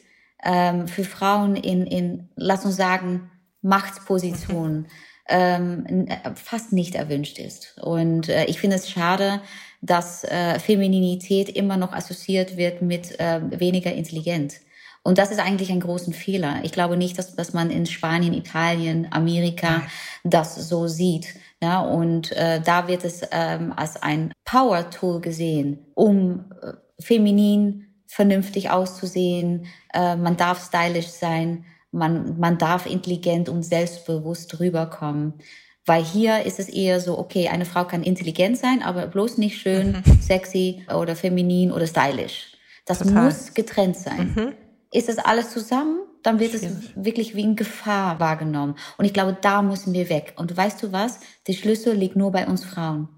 ähm, 0.42 0.88
für 0.88 1.04
Frauen 1.04 1.54
in, 1.54 1.86
in, 1.86 2.30
lass 2.34 2.64
uns 2.64 2.76
sagen, 2.76 3.30
Machtpositionen 3.60 4.86
ähm, 5.28 6.08
fast 6.34 6.72
nicht 6.72 6.94
erwünscht 6.94 7.38
ist. 7.38 7.76
Und 7.82 8.30
äh, 8.30 8.46
ich 8.46 8.58
finde 8.58 8.76
es 8.76 8.88
schade, 8.88 9.42
dass 9.82 10.24
äh, 10.24 10.58
Femininität 10.60 11.50
immer 11.50 11.76
noch 11.76 11.92
assoziiert 11.92 12.56
wird 12.56 12.80
mit 12.80 13.20
äh, 13.20 13.42
weniger 13.60 13.92
intelligent. 13.92 14.60
Und 15.06 15.18
das 15.18 15.30
ist 15.30 15.38
eigentlich 15.38 15.70
ein 15.70 15.78
großen 15.78 16.12
Fehler. 16.12 16.56
Ich 16.64 16.72
glaube 16.72 16.96
nicht, 16.96 17.16
dass, 17.16 17.36
dass 17.36 17.52
man 17.52 17.70
in 17.70 17.86
Spanien, 17.86 18.34
Italien, 18.34 19.06
Amerika 19.12 19.82
das 20.24 20.68
so 20.68 20.88
sieht. 20.88 21.28
Ja, 21.62 21.80
und 21.80 22.32
äh, 22.32 22.60
da 22.60 22.88
wird 22.88 23.04
es 23.04 23.22
ähm, 23.30 23.72
als 23.76 24.02
ein 24.02 24.32
Power-Tool 24.44 25.20
gesehen, 25.20 25.78
um 25.94 26.46
äh, 26.60 26.72
feminin 27.00 27.86
vernünftig 28.08 28.70
auszusehen. 28.70 29.66
Äh, 29.94 30.16
man 30.16 30.36
darf 30.36 30.66
stylisch 30.66 31.06
sein, 31.06 31.64
man, 31.92 32.36
man 32.40 32.58
darf 32.58 32.84
intelligent 32.84 33.48
und 33.48 33.62
selbstbewusst 33.62 34.58
rüberkommen. 34.58 35.34
Weil 35.84 36.02
hier 36.02 36.44
ist 36.46 36.58
es 36.58 36.68
eher 36.68 37.00
so, 37.00 37.16
okay, 37.16 37.46
eine 37.46 37.64
Frau 37.64 37.84
kann 37.84 38.02
intelligent 38.02 38.58
sein, 38.58 38.82
aber 38.82 39.06
bloß 39.06 39.38
nicht 39.38 39.56
schön, 39.56 40.02
mhm. 40.04 40.20
sexy 40.20 40.84
oder 40.92 41.14
feminin 41.14 41.70
oder 41.70 41.86
stylisch. 41.86 42.56
Das 42.86 42.98
Total. 42.98 43.26
muss 43.26 43.54
getrennt 43.54 43.96
sein. 43.96 44.34
Mhm 44.34 44.65
ist 44.96 45.08
das 45.08 45.18
alles 45.18 45.50
zusammen, 45.50 46.00
dann 46.22 46.40
wird 46.40 46.52
Schwierig. 46.52 46.94
es 46.96 47.04
wirklich 47.04 47.36
wie 47.36 47.42
in 47.42 47.56
Gefahr 47.56 48.18
wahrgenommen. 48.18 48.76
Und 48.98 49.04
ich 49.04 49.12
glaube, 49.12 49.36
da 49.40 49.62
müssen 49.62 49.92
wir 49.92 50.08
weg. 50.08 50.34
Und 50.36 50.56
weißt 50.56 50.82
du 50.82 50.92
was? 50.92 51.20
Der 51.46 51.52
Schlüssel 51.52 51.94
liegt 51.94 52.16
nur 52.16 52.32
bei 52.32 52.46
uns 52.46 52.64
Frauen, 52.64 53.08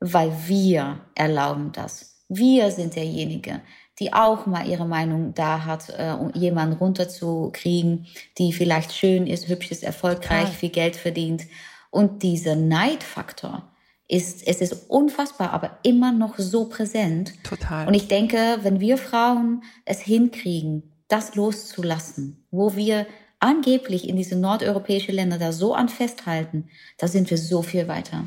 weil 0.00 0.32
wir 0.46 1.00
erlauben 1.14 1.72
das. 1.72 2.24
Wir 2.28 2.70
sind 2.70 2.96
derjenige, 2.96 3.60
die 3.98 4.12
auch 4.12 4.46
mal 4.46 4.66
ihre 4.66 4.86
Meinung 4.86 5.34
da 5.34 5.64
hat, 5.64 5.90
äh, 5.90 6.12
um 6.18 6.32
jemanden 6.34 6.76
runterzukriegen, 6.76 8.06
die 8.38 8.52
vielleicht 8.52 8.92
schön 8.92 9.26
ist, 9.26 9.48
hübsch 9.48 9.70
ist, 9.70 9.82
erfolgreich, 9.82 10.44
Total. 10.44 10.54
viel 10.54 10.70
Geld 10.70 10.96
verdient. 10.96 11.44
Und 11.90 12.22
dieser 12.22 12.54
Neidfaktor, 12.54 13.70
ist, 14.08 14.46
es 14.48 14.62
ist 14.62 14.88
unfassbar, 14.88 15.52
aber 15.52 15.78
immer 15.82 16.12
noch 16.12 16.38
so 16.38 16.64
präsent. 16.64 17.34
Total. 17.44 17.86
Und 17.86 17.92
ich 17.92 18.08
denke, 18.08 18.58
wenn 18.62 18.80
wir 18.80 18.96
Frauen 18.96 19.62
es 19.84 20.00
hinkriegen, 20.00 20.94
das 21.08 21.34
loszulassen, 21.34 22.44
wo 22.50 22.76
wir 22.76 23.06
angeblich 23.40 24.08
in 24.08 24.16
diese 24.16 24.36
nordeuropäischen 24.36 25.14
Länder 25.14 25.38
da 25.38 25.52
so 25.52 25.74
an 25.74 25.88
festhalten, 25.88 26.68
da 26.98 27.08
sind 27.08 27.30
wir 27.30 27.38
so 27.38 27.62
viel 27.62 27.88
weiter. 27.88 28.24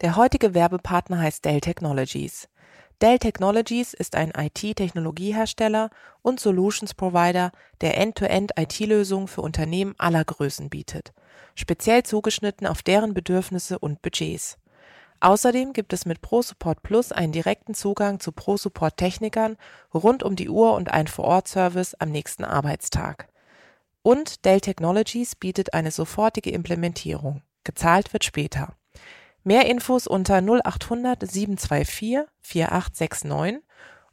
Der 0.00 0.16
heutige 0.16 0.54
Werbepartner 0.54 1.20
heißt 1.20 1.44
Dell 1.44 1.60
Technologies. 1.60 2.48
Dell 3.02 3.18
Technologies 3.18 3.94
ist 3.94 4.14
ein 4.14 4.32
IT-Technologiehersteller 4.36 5.90
und 6.22 6.40
Solutions 6.40 6.94
Provider, 6.94 7.52
der 7.80 7.96
End-to-End-IT-Lösungen 7.96 9.28
für 9.28 9.42
Unternehmen 9.42 9.94
aller 9.98 10.24
Größen 10.24 10.68
bietet, 10.68 11.12
speziell 11.54 12.02
zugeschnitten 12.02 12.66
auf 12.66 12.82
deren 12.82 13.14
Bedürfnisse 13.14 13.78
und 13.78 14.02
Budgets. 14.02 14.58
Außerdem 15.20 15.74
gibt 15.74 15.92
es 15.92 16.06
mit 16.06 16.22
ProSupport 16.22 16.82
Plus 16.82 17.12
einen 17.12 17.32
direkten 17.32 17.74
Zugang 17.74 18.20
zu 18.20 18.32
ProSupport-Technikern 18.32 19.58
rund 19.92 20.22
um 20.22 20.34
die 20.34 20.48
Uhr 20.48 20.74
und 20.74 20.90
einen 20.90 21.08
Vor-Ort-Service 21.08 21.94
am 21.94 22.10
nächsten 22.10 22.44
Arbeitstag. 22.44 23.28
Und 24.02 24.46
Dell 24.46 24.62
Technologies 24.62 25.36
bietet 25.36 25.74
eine 25.74 25.90
sofortige 25.90 26.50
Implementierung. 26.50 27.42
Gezahlt 27.64 28.14
wird 28.14 28.24
später. 28.24 28.74
Mehr 29.44 29.66
Infos 29.66 30.06
unter 30.06 30.40
0800 30.40 31.30
724 31.30 32.20
4869 32.40 33.62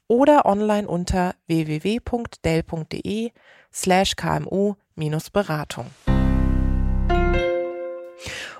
oder 0.07 0.45
online 0.45 0.87
unter 0.87 1.35
www.dell.de 1.47 3.31
slash 3.73 4.15
kmu-beratung. 4.15 5.85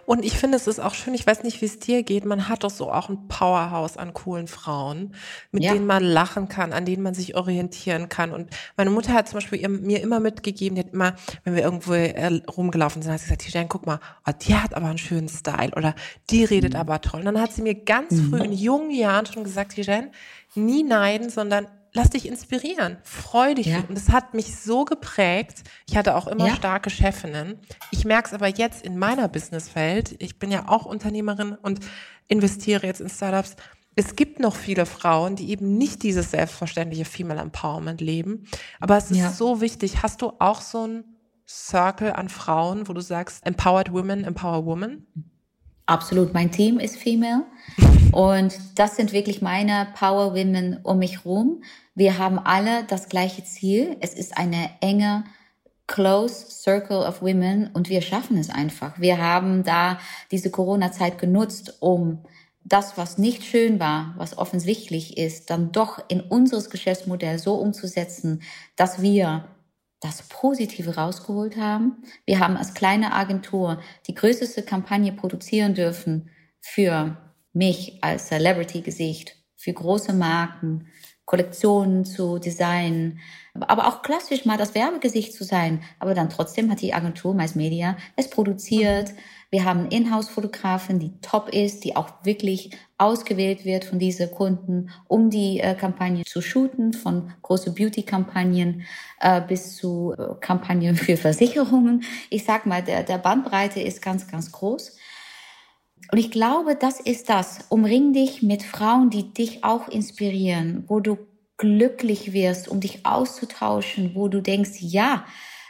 Und 0.08 0.24
ich 0.24 0.38
finde, 0.38 0.56
es 0.56 0.68
ist 0.68 0.80
auch 0.80 0.94
schön, 0.94 1.14
ich 1.14 1.28
weiß 1.28 1.44
nicht, 1.44 1.60
wie 1.60 1.66
es 1.66 1.80
dir 1.80 2.02
geht, 2.02 2.24
man 2.24 2.48
hat 2.48 2.64
doch 2.64 2.70
so 2.70 2.90
auch 2.90 3.10
ein 3.10 3.28
Powerhouse 3.28 3.98
an 3.98 4.14
coolen 4.14 4.48
Frauen, 4.48 5.14
mit 5.52 5.64
ja. 5.64 5.74
denen 5.74 5.86
man 5.86 6.02
lachen 6.02 6.48
kann, 6.48 6.72
an 6.72 6.86
denen 6.86 7.04
man 7.04 7.14
sich 7.14 7.36
orientieren 7.36 8.08
kann. 8.08 8.32
Und 8.32 8.50
meine 8.78 8.90
Mutter 8.90 9.12
hat 9.12 9.28
zum 9.28 9.40
Beispiel 9.40 9.68
mir 9.68 10.02
immer 10.02 10.22
mitgegeben, 10.22 10.76
die 10.76 10.86
hat 10.86 10.94
immer, 10.94 11.18
wenn 11.44 11.56
wir 11.56 11.62
irgendwo 11.62 11.92
äh, 11.92 12.40
rumgelaufen 12.48 13.02
sind, 13.02 13.12
hat 13.12 13.20
sie 13.20 13.26
gesagt, 13.26 13.42
Tijan, 13.42 13.68
guck 13.68 13.86
mal, 13.86 14.00
oh, 14.26 14.32
die 14.32 14.56
hat 14.56 14.76
aber 14.76 14.88
einen 14.88 14.98
schönen 14.98 15.28
Style 15.28 15.74
oder 15.76 15.94
die 16.30 16.46
redet 16.46 16.76
mhm. 16.76 16.80
aber 16.80 17.02
toll. 17.02 17.20
Und 17.20 17.26
dann 17.26 17.42
hat 17.42 17.52
sie 17.52 17.62
mir 17.62 17.76
ganz 17.76 18.14
mhm. 18.14 18.30
früh 18.30 18.44
in 18.44 18.54
jungen 18.54 18.92
Jahren 18.92 19.26
schon 19.26 19.44
gesagt, 19.44 19.74
Tijan, 19.74 20.12
nie 20.56 20.84
neiden, 20.84 21.30
sondern 21.30 21.68
lass 21.98 22.10
dich 22.12 22.28
inspirieren, 22.28 22.98
freu 23.04 23.56
dich. 23.56 23.68
Ja. 23.68 23.84
Und 23.88 23.96
das 23.98 24.10
hat 24.10 24.34
mich 24.34 24.56
so 24.56 24.86
geprägt. 24.86 25.64
Ich 25.90 25.98
hatte 25.98 26.16
auch 26.16 26.28
immer 26.28 26.48
ja. 26.48 26.56
starke 26.56 26.90
Chefinnen. 26.90 27.60
Ich 27.92 28.06
merke 28.06 28.30
es 28.30 28.34
aber 28.34 28.48
jetzt 28.48 28.86
in 28.86 28.98
meiner 28.98 29.28
Businesswelt. 29.28 30.16
Ich 30.20 30.40
bin 30.40 30.52
ja 30.52 30.70
auch 30.70 30.86
Unternehmerin 30.86 31.54
und 31.62 31.80
investiere 32.28 32.86
jetzt 32.86 33.02
in 33.02 33.10
Startups. 33.10 33.56
es 33.96 34.16
gibt 34.16 34.40
noch 34.40 34.56
viele 34.56 34.86
Frauen, 34.86 35.36
die 35.36 35.50
eben 35.50 35.78
nicht 35.78 36.04
dieses 36.04 36.32
selbstverständliche 36.32 37.06
Female 37.06 37.42
Empowerment 37.42 38.00
leben. 38.00 38.46
Aber 38.80 38.98
es 38.98 39.12
ist 39.12 39.18
ja. 39.18 39.32
so 39.32 39.60
wichtig. 39.60 40.04
Hast 40.04 40.22
du 40.22 40.34
auch 40.40 40.62
so 40.62 40.88
ein 40.88 41.04
Circle 41.48 42.12
an 42.12 42.30
Frauen, 42.30 42.88
wo 42.88 42.94
du 42.94 43.02
sagst, 43.02 43.46
Empowered 43.46 43.92
Women, 43.92 44.24
Empower 44.24 44.66
Women? 44.66 45.08
Absolut. 45.88 46.34
Mein 46.34 46.52
Team 46.52 46.80
ist 46.80 46.98
female. 46.98 47.44
Und 48.12 48.58
das 48.76 48.96
sind 48.96 49.14
wirklich 49.14 49.42
meine 49.42 49.88
Power 49.96 50.34
Women 50.36 50.80
um 50.84 51.00
mich 51.00 51.26
rum. 51.26 51.64
Wir 51.96 52.18
haben 52.18 52.38
alle 52.40 52.84
das 52.84 53.10
gleiche 53.10 53.44
Ziel. 53.44 53.98
Es 54.02 54.14
ist 54.14 54.38
eine 54.38 54.70
enge, 54.82 55.24
close 55.88 56.52
circle 56.52 56.98
of 56.98 57.22
women 57.22 57.70
und 57.74 57.90
wir 57.90 58.02
schaffen 58.02 58.38
es 58.38 58.50
einfach. 58.50 59.00
Wir 59.00 59.20
haben 59.20 59.64
da 59.64 60.00
diese 60.32 60.52
Corona-Zeit 60.52 61.18
genutzt, 61.18 61.78
um 61.80 62.20
das, 62.64 62.98
was 62.98 63.18
nicht 63.18 63.46
schön 63.46 63.80
war, 63.80 64.14
was 64.18 64.38
offensichtlich 64.38 65.18
ist, 65.18 65.50
dann 65.50 65.72
doch 65.72 66.04
in 66.10 66.20
unseres 66.20 66.70
Geschäftsmodell 66.70 67.40
so 67.40 67.56
umzusetzen, 67.56 68.42
dass 68.76 69.02
wir 69.02 69.46
das 70.00 70.24
Positive 70.24 70.96
rausgeholt 70.96 71.58
haben. 71.58 72.04
Wir 72.26 72.40
haben 72.40 72.58
als 72.58 72.74
kleine 72.74 73.14
Agentur 73.14 73.82
die 74.08 74.14
größte 74.14 74.64
Kampagne 74.64 75.12
produzieren 75.12 75.74
dürfen 75.74 76.30
für 76.62 77.18
mich 77.54 78.04
als 78.04 78.28
Celebrity-Gesicht, 78.28 79.36
für 79.56 79.74
große 79.74 80.14
Marken, 80.14 80.88
Kollektionen 81.28 82.06
zu 82.06 82.40
designen, 82.40 83.20
aber 83.60 83.88
auch 83.88 84.02
klassisch 84.02 84.46
mal 84.46 84.58
das 84.58 84.74
Werbegesicht 84.76 85.34
zu 85.34 85.44
sein. 85.44 85.84
Aber 86.00 86.14
dann 86.14 86.30
trotzdem 86.30 86.72
hat 86.72 86.82
die 86.82 86.94
Agentur 86.94 87.34
Mais 87.34 87.54
Media 87.54 87.98
es 88.16 88.30
produziert. 88.30 89.12
Wir 89.50 89.66
haben 89.66 89.82
eine 89.82 89.90
Inhouse-Fotografin, 89.90 91.00
die 91.00 91.20
top 91.22 91.50
ist, 91.50 91.84
die 91.84 91.98
auch 91.98 92.10
wirklich 92.24 92.72
ausgewählt 92.98 93.66
wird 93.66 93.84
von 93.84 94.00
diesen 94.00 94.32
Kunden, 94.32 94.90
um 95.08 95.30
die 95.30 95.60
äh, 95.60 95.76
Kampagne 95.76 96.24
zu 96.24 96.42
shooten, 96.42 96.94
von 96.94 97.34
große 97.42 97.74
Beauty-Kampagnen 97.74 98.84
äh, 99.20 99.42
bis 99.42 99.76
zu 99.76 100.16
äh, 100.18 100.36
Kampagnen 100.40 100.96
für 100.96 101.18
Versicherungen. 101.18 102.04
Ich 102.30 102.46
sag 102.46 102.66
mal, 102.66 102.82
der, 102.82 103.04
der 103.04 103.18
Bandbreite 103.18 103.82
ist 103.82 104.02
ganz, 104.02 104.30
ganz 104.30 104.52
groß. 104.54 104.98
Und 106.12 106.18
ich 106.18 106.32
glaube, 106.32 106.76
das 106.76 107.00
ist 107.00 107.30
das. 107.30 107.60
Umring 107.70 108.14
dich 108.14 108.42
mit 108.42 108.64
Frauen, 108.64 109.10
die 109.10 109.34
dich 109.34 109.64
auch 109.64 109.88
inspirieren, 109.88 110.84
wo 110.88 111.00
du 111.00 111.18
glücklich 111.58 112.34
wirst, 112.34 112.68
um 112.68 112.80
dich 112.80 113.06
auszutauschen, 113.06 114.12
wo 114.14 114.28
du 114.28 114.42
denkst, 114.42 114.78
ja, 114.80 115.26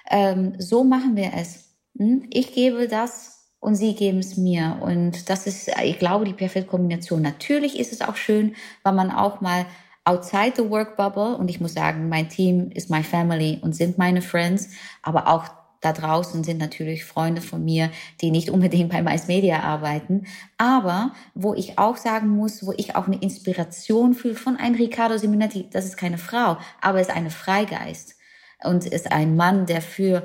ähm, 0.09 0.53
so 0.59 0.83
machen 0.83 1.15
wir 1.15 1.31
es. 1.35 1.75
Hm? 1.97 2.27
Ich 2.29 2.53
gebe 2.53 2.87
das 2.87 3.51
und 3.59 3.75
sie 3.75 3.95
geben 3.95 4.19
es 4.19 4.37
mir. 4.37 4.77
Und 4.81 5.29
das 5.29 5.47
ist, 5.47 5.69
ich 5.83 5.97
glaube, 5.97 6.25
die 6.25 6.33
perfekte 6.33 6.69
Kombination. 6.69 7.21
Natürlich 7.21 7.79
ist 7.79 7.91
es 7.91 8.01
auch 8.01 8.15
schön, 8.15 8.55
weil 8.83 8.93
man 8.93 9.11
auch 9.11 9.41
mal 9.41 9.65
outside 10.05 10.53
the 10.55 10.69
work 10.69 10.95
bubble, 10.95 11.35
und 11.35 11.49
ich 11.49 11.59
muss 11.59 11.73
sagen, 11.73 12.07
mein 12.07 12.29
Team 12.29 12.71
ist 12.73 12.89
my 12.89 13.03
family 13.03 13.59
und 13.61 13.75
sind 13.75 13.97
meine 13.97 14.21
Friends, 14.21 14.69
aber 15.03 15.27
auch 15.27 15.43
da 15.81 15.93
draußen 15.93 16.43
sind 16.43 16.57
natürlich 16.57 17.05
Freunde 17.05 17.41
von 17.41 17.63
mir, 17.63 17.91
die 18.21 18.31
nicht 18.31 18.49
unbedingt 18.49 18.89
bei 18.89 19.01
Mais 19.01 19.27
Media 19.27 19.61
arbeiten, 19.61 20.25
aber 20.57 21.13
wo 21.35 21.53
ich 21.53 21.77
auch 21.77 21.97
sagen 21.97 22.29
muss, 22.29 22.65
wo 22.65 22.73
ich 22.77 22.95
auch 22.95 23.07
eine 23.07 23.21
Inspiration 23.21 24.13
fühle 24.13 24.35
von 24.35 24.57
einem 24.57 24.75
Riccardo 24.75 25.17
Simonetti, 25.17 25.67
das 25.71 25.85
ist 25.85 25.97
keine 25.97 26.17
Frau, 26.17 26.57
aber 26.81 27.01
ist 27.01 27.11
eine 27.11 27.29
Freigeist 27.29 28.15
und 28.63 28.85
ist 28.85 29.11
ein 29.11 29.35
Mann, 29.35 29.65
der 29.65 29.81
für 29.81 30.23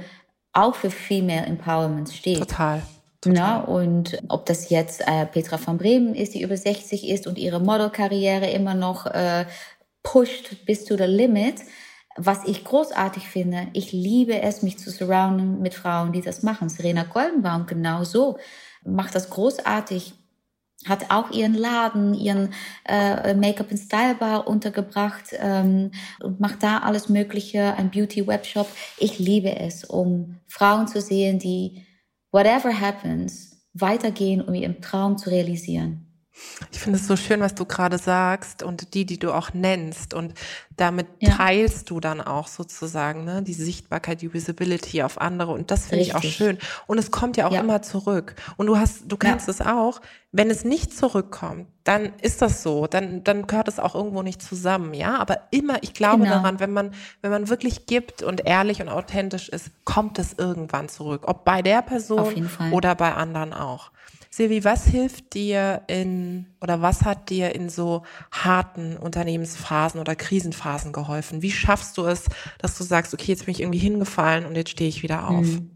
auch 0.53 0.75
für 0.75 0.91
Female 0.91 1.47
Empowerment 1.47 2.11
steht. 2.11 2.39
Total. 2.39 2.83
Total. 3.23 3.39
Na, 3.39 3.61
und 3.61 4.21
ob 4.29 4.47
das 4.47 4.69
jetzt 4.69 5.01
äh, 5.07 5.27
Petra 5.27 5.57
von 5.57 5.79
Bremen 5.79 6.15
ist, 6.15 6.35
die 6.35 6.43
über 6.43 6.57
60 6.57 7.09
ist 7.09 7.29
und 7.29 7.39
ihre 7.39 7.61
Modelkarriere 7.61 8.51
immer 8.51 8.75
noch 8.75 9.07
äh, 9.07 9.47
pusht 10.03 10.67
bis 10.67 10.85
to 10.85 10.97
the 10.97 11.05
limit, 11.05 11.63
was 12.17 12.45
ich 12.45 12.65
großartig 12.65 13.29
finde, 13.29 13.69
ich 13.73 13.93
liebe 13.93 14.41
es, 14.43 14.63
mich 14.63 14.79
zu 14.79 14.91
surrounden 14.91 15.61
mit 15.61 15.75
Frauen, 15.75 16.13
die 16.13 16.21
das 16.21 16.43
machen. 16.43 16.69
Serena 16.69 17.05
Goldenbaum 17.05 17.67
genauso 17.67 18.39
macht 18.85 19.15
das 19.15 19.31
großartig, 19.31 20.15
hat 20.87 21.11
auch 21.11 21.31
ihren 21.31 21.55
Laden, 21.55 22.15
ihren 22.15 22.53
äh, 22.85 23.35
Make-up 23.35 23.71
and 23.71 23.81
Style 23.81 24.15
Bar 24.17 24.47
untergebracht 24.47 25.27
ähm, 25.33 25.93
und 26.21 26.41
macht 26.41 26.63
da 26.63 26.79
alles 26.79 27.09
Mögliche, 27.09 27.75
ein 27.77 27.91
Beauty 27.91 28.27
Webshop. 28.27 28.69
Ich 28.99 29.19
liebe 29.19 29.57
es, 29.57 29.85
um 29.85 30.41
Frauen 30.49 30.89
zu 30.89 31.01
sehen, 31.01 31.39
die 31.39 31.87
whatever 32.33 32.79
happens 32.79 33.65
weitergehen, 33.75 34.43
um 34.43 34.55
ihren 34.55 34.83
Traum 34.83 35.17
zu 35.17 35.31
realisieren. 35.31 36.12
Ich 36.71 36.79
finde 36.79 36.99
es 36.99 37.07
so 37.07 37.17
schön, 37.17 37.41
was 37.41 37.55
du 37.55 37.67
gerade 37.67 37.99
sagst 37.99 38.63
und 38.63 38.95
die, 38.95 39.05
die 39.05 39.19
du 39.19 39.33
auch 39.33 39.53
nennst. 39.53 40.15
Und 40.15 40.33
damit 40.77 41.07
ja. 41.21 41.37
teilst 41.37 41.91
du 41.91 42.01
dann 42.01 42.21
auch 42.21 42.49
sozusagen 42.49 43.25
ne, 43.25 43.43
die 43.43 43.53
Sichtbarkeit, 43.53 44.23
die 44.23 44.33
Visibility 44.33 45.03
auf 45.03 45.21
andere. 45.21 45.53
Und 45.53 45.71
das 45.71 45.87
finde 45.87 46.05
ich 46.05 46.15
auch 46.15 46.23
schön. 46.23 46.59
Und 46.87 46.99
es 46.99 47.11
kommt 47.11 47.37
ja 47.37 47.47
auch 47.47 47.53
ja. 47.53 47.61
immer 47.61 47.83
zurück. 47.83 48.35
Und 48.57 48.67
du 48.67 48.79
hast, 48.79 49.03
du 49.07 49.17
kennst 49.17 49.49
ja. 49.49 49.53
es 49.53 49.61
auch. 49.61 50.01
Wenn 50.35 50.49
es 50.49 50.65
nicht 50.65 50.97
zurückkommt, 50.97 51.67
dann 51.85 52.15
ist 52.23 52.41
das 52.41 52.63
so. 52.63 52.87
Dann, 52.87 53.23
dann 53.23 53.47
gehört 53.47 53.69
es 53.69 53.79
auch 53.79 53.95
irgendwo 53.95 54.23
nicht 54.23 54.41
zusammen. 54.41 54.95
Ja, 54.95 55.19
aber 55.19 55.43
immer, 55.51 55.83
ich 55.83 55.93
glaube 55.93 56.25
genau. 56.25 56.37
daran, 56.37 56.61
wenn 56.61 56.73
man, 56.73 56.95
wenn 57.21 57.31
man 57.31 57.51
wirklich 57.51 57.85
gibt 57.85 58.23
und 58.23 58.47
ehrlich 58.47 58.81
und 58.81 58.89
authentisch 58.89 59.51
ist, 59.51 59.71
kommt 59.85 60.19
es 60.19 60.33
irgendwann 60.33 60.89
zurück. 60.89 61.25
Ob 61.27 61.45
bei 61.45 61.61
der 61.61 61.83
Person 61.83 62.49
oder 62.71 62.95
bei 62.95 63.13
anderen 63.13 63.53
auch. 63.53 63.91
Silvi, 64.35 64.65
was 64.65 64.87
hilft 64.87 65.35
dir 65.35 65.83
in 65.89 66.47
oder 66.63 66.81
was 66.81 67.03
hat 67.03 67.29
dir 67.29 67.55
in 67.55 67.69
so 67.69 68.03
harten 68.31 68.97
Unternehmensphasen 68.97 70.01
oder 70.01 70.17
Krisenphasen 70.17 70.95
geholfen? 70.95 71.43
Wie 71.43 71.51
schaffst 71.51 71.99
du 71.99 72.07
es, 72.07 72.25
dass 72.59 72.79
du 72.79 72.83
sagst, 72.83 73.13
okay, 73.13 73.33
jetzt 73.33 73.45
bin 73.45 73.53
ich 73.53 73.61
irgendwie 73.61 73.79
hingefallen 73.79 74.47
und 74.47 74.57
jetzt 74.57 74.71
stehe 74.71 74.89
ich 74.89 75.03
wieder 75.03 75.29
auf? 75.29 75.45
Hm. 75.45 75.71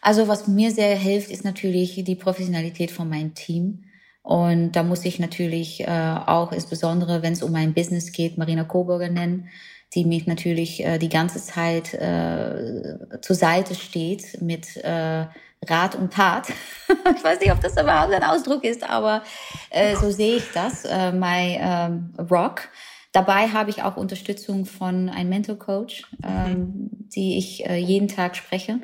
Also 0.00 0.28
was 0.28 0.46
mir 0.46 0.70
sehr 0.70 0.96
hilft, 0.96 1.32
ist 1.32 1.44
natürlich 1.44 2.04
die 2.04 2.14
Professionalität 2.14 2.92
von 2.92 3.08
meinem 3.08 3.34
Team. 3.34 3.86
Und 4.22 4.72
da 4.72 4.84
muss 4.84 5.04
ich 5.04 5.18
natürlich 5.18 5.80
äh, 5.80 6.16
auch 6.26 6.52
insbesondere, 6.52 7.22
wenn 7.22 7.32
es 7.32 7.42
um 7.42 7.50
mein 7.50 7.74
Business 7.74 8.12
geht, 8.12 8.38
Marina 8.38 8.62
Coburger 8.62 9.08
nennen, 9.08 9.48
die 9.94 10.04
mich 10.04 10.28
natürlich 10.28 10.84
äh, 10.84 10.98
die 10.98 11.08
ganze 11.08 11.42
Zeit 11.42 11.92
äh, 11.94 13.18
zur 13.20 13.34
Seite 13.34 13.74
steht 13.74 14.40
mit 14.40 14.76
äh, 14.76 15.26
Rat 15.66 15.94
und 15.96 16.12
Tat. 16.12 16.48
ich 17.16 17.24
weiß 17.24 17.40
nicht, 17.40 17.52
ob 17.52 17.60
das 17.60 17.72
überhaupt 17.72 18.12
ein 18.12 18.22
Ausdruck 18.22 18.64
ist, 18.64 18.88
aber 18.88 19.22
äh, 19.70 19.96
so 19.96 20.10
sehe 20.10 20.36
ich 20.36 20.52
das, 20.52 20.84
äh, 20.84 21.12
my 21.12 21.58
ähm, 21.60 22.14
Rock. 22.30 22.68
Dabei 23.12 23.48
habe 23.48 23.70
ich 23.70 23.82
auch 23.82 23.96
Unterstützung 23.96 24.66
von 24.66 25.08
einem 25.08 25.30
Mental 25.30 25.56
Coach, 25.56 26.02
ähm, 26.22 26.50
mhm. 26.50 27.08
die 27.14 27.38
ich 27.38 27.66
äh, 27.66 27.76
jeden 27.76 28.08
Tag 28.08 28.36
spreche. 28.36 28.80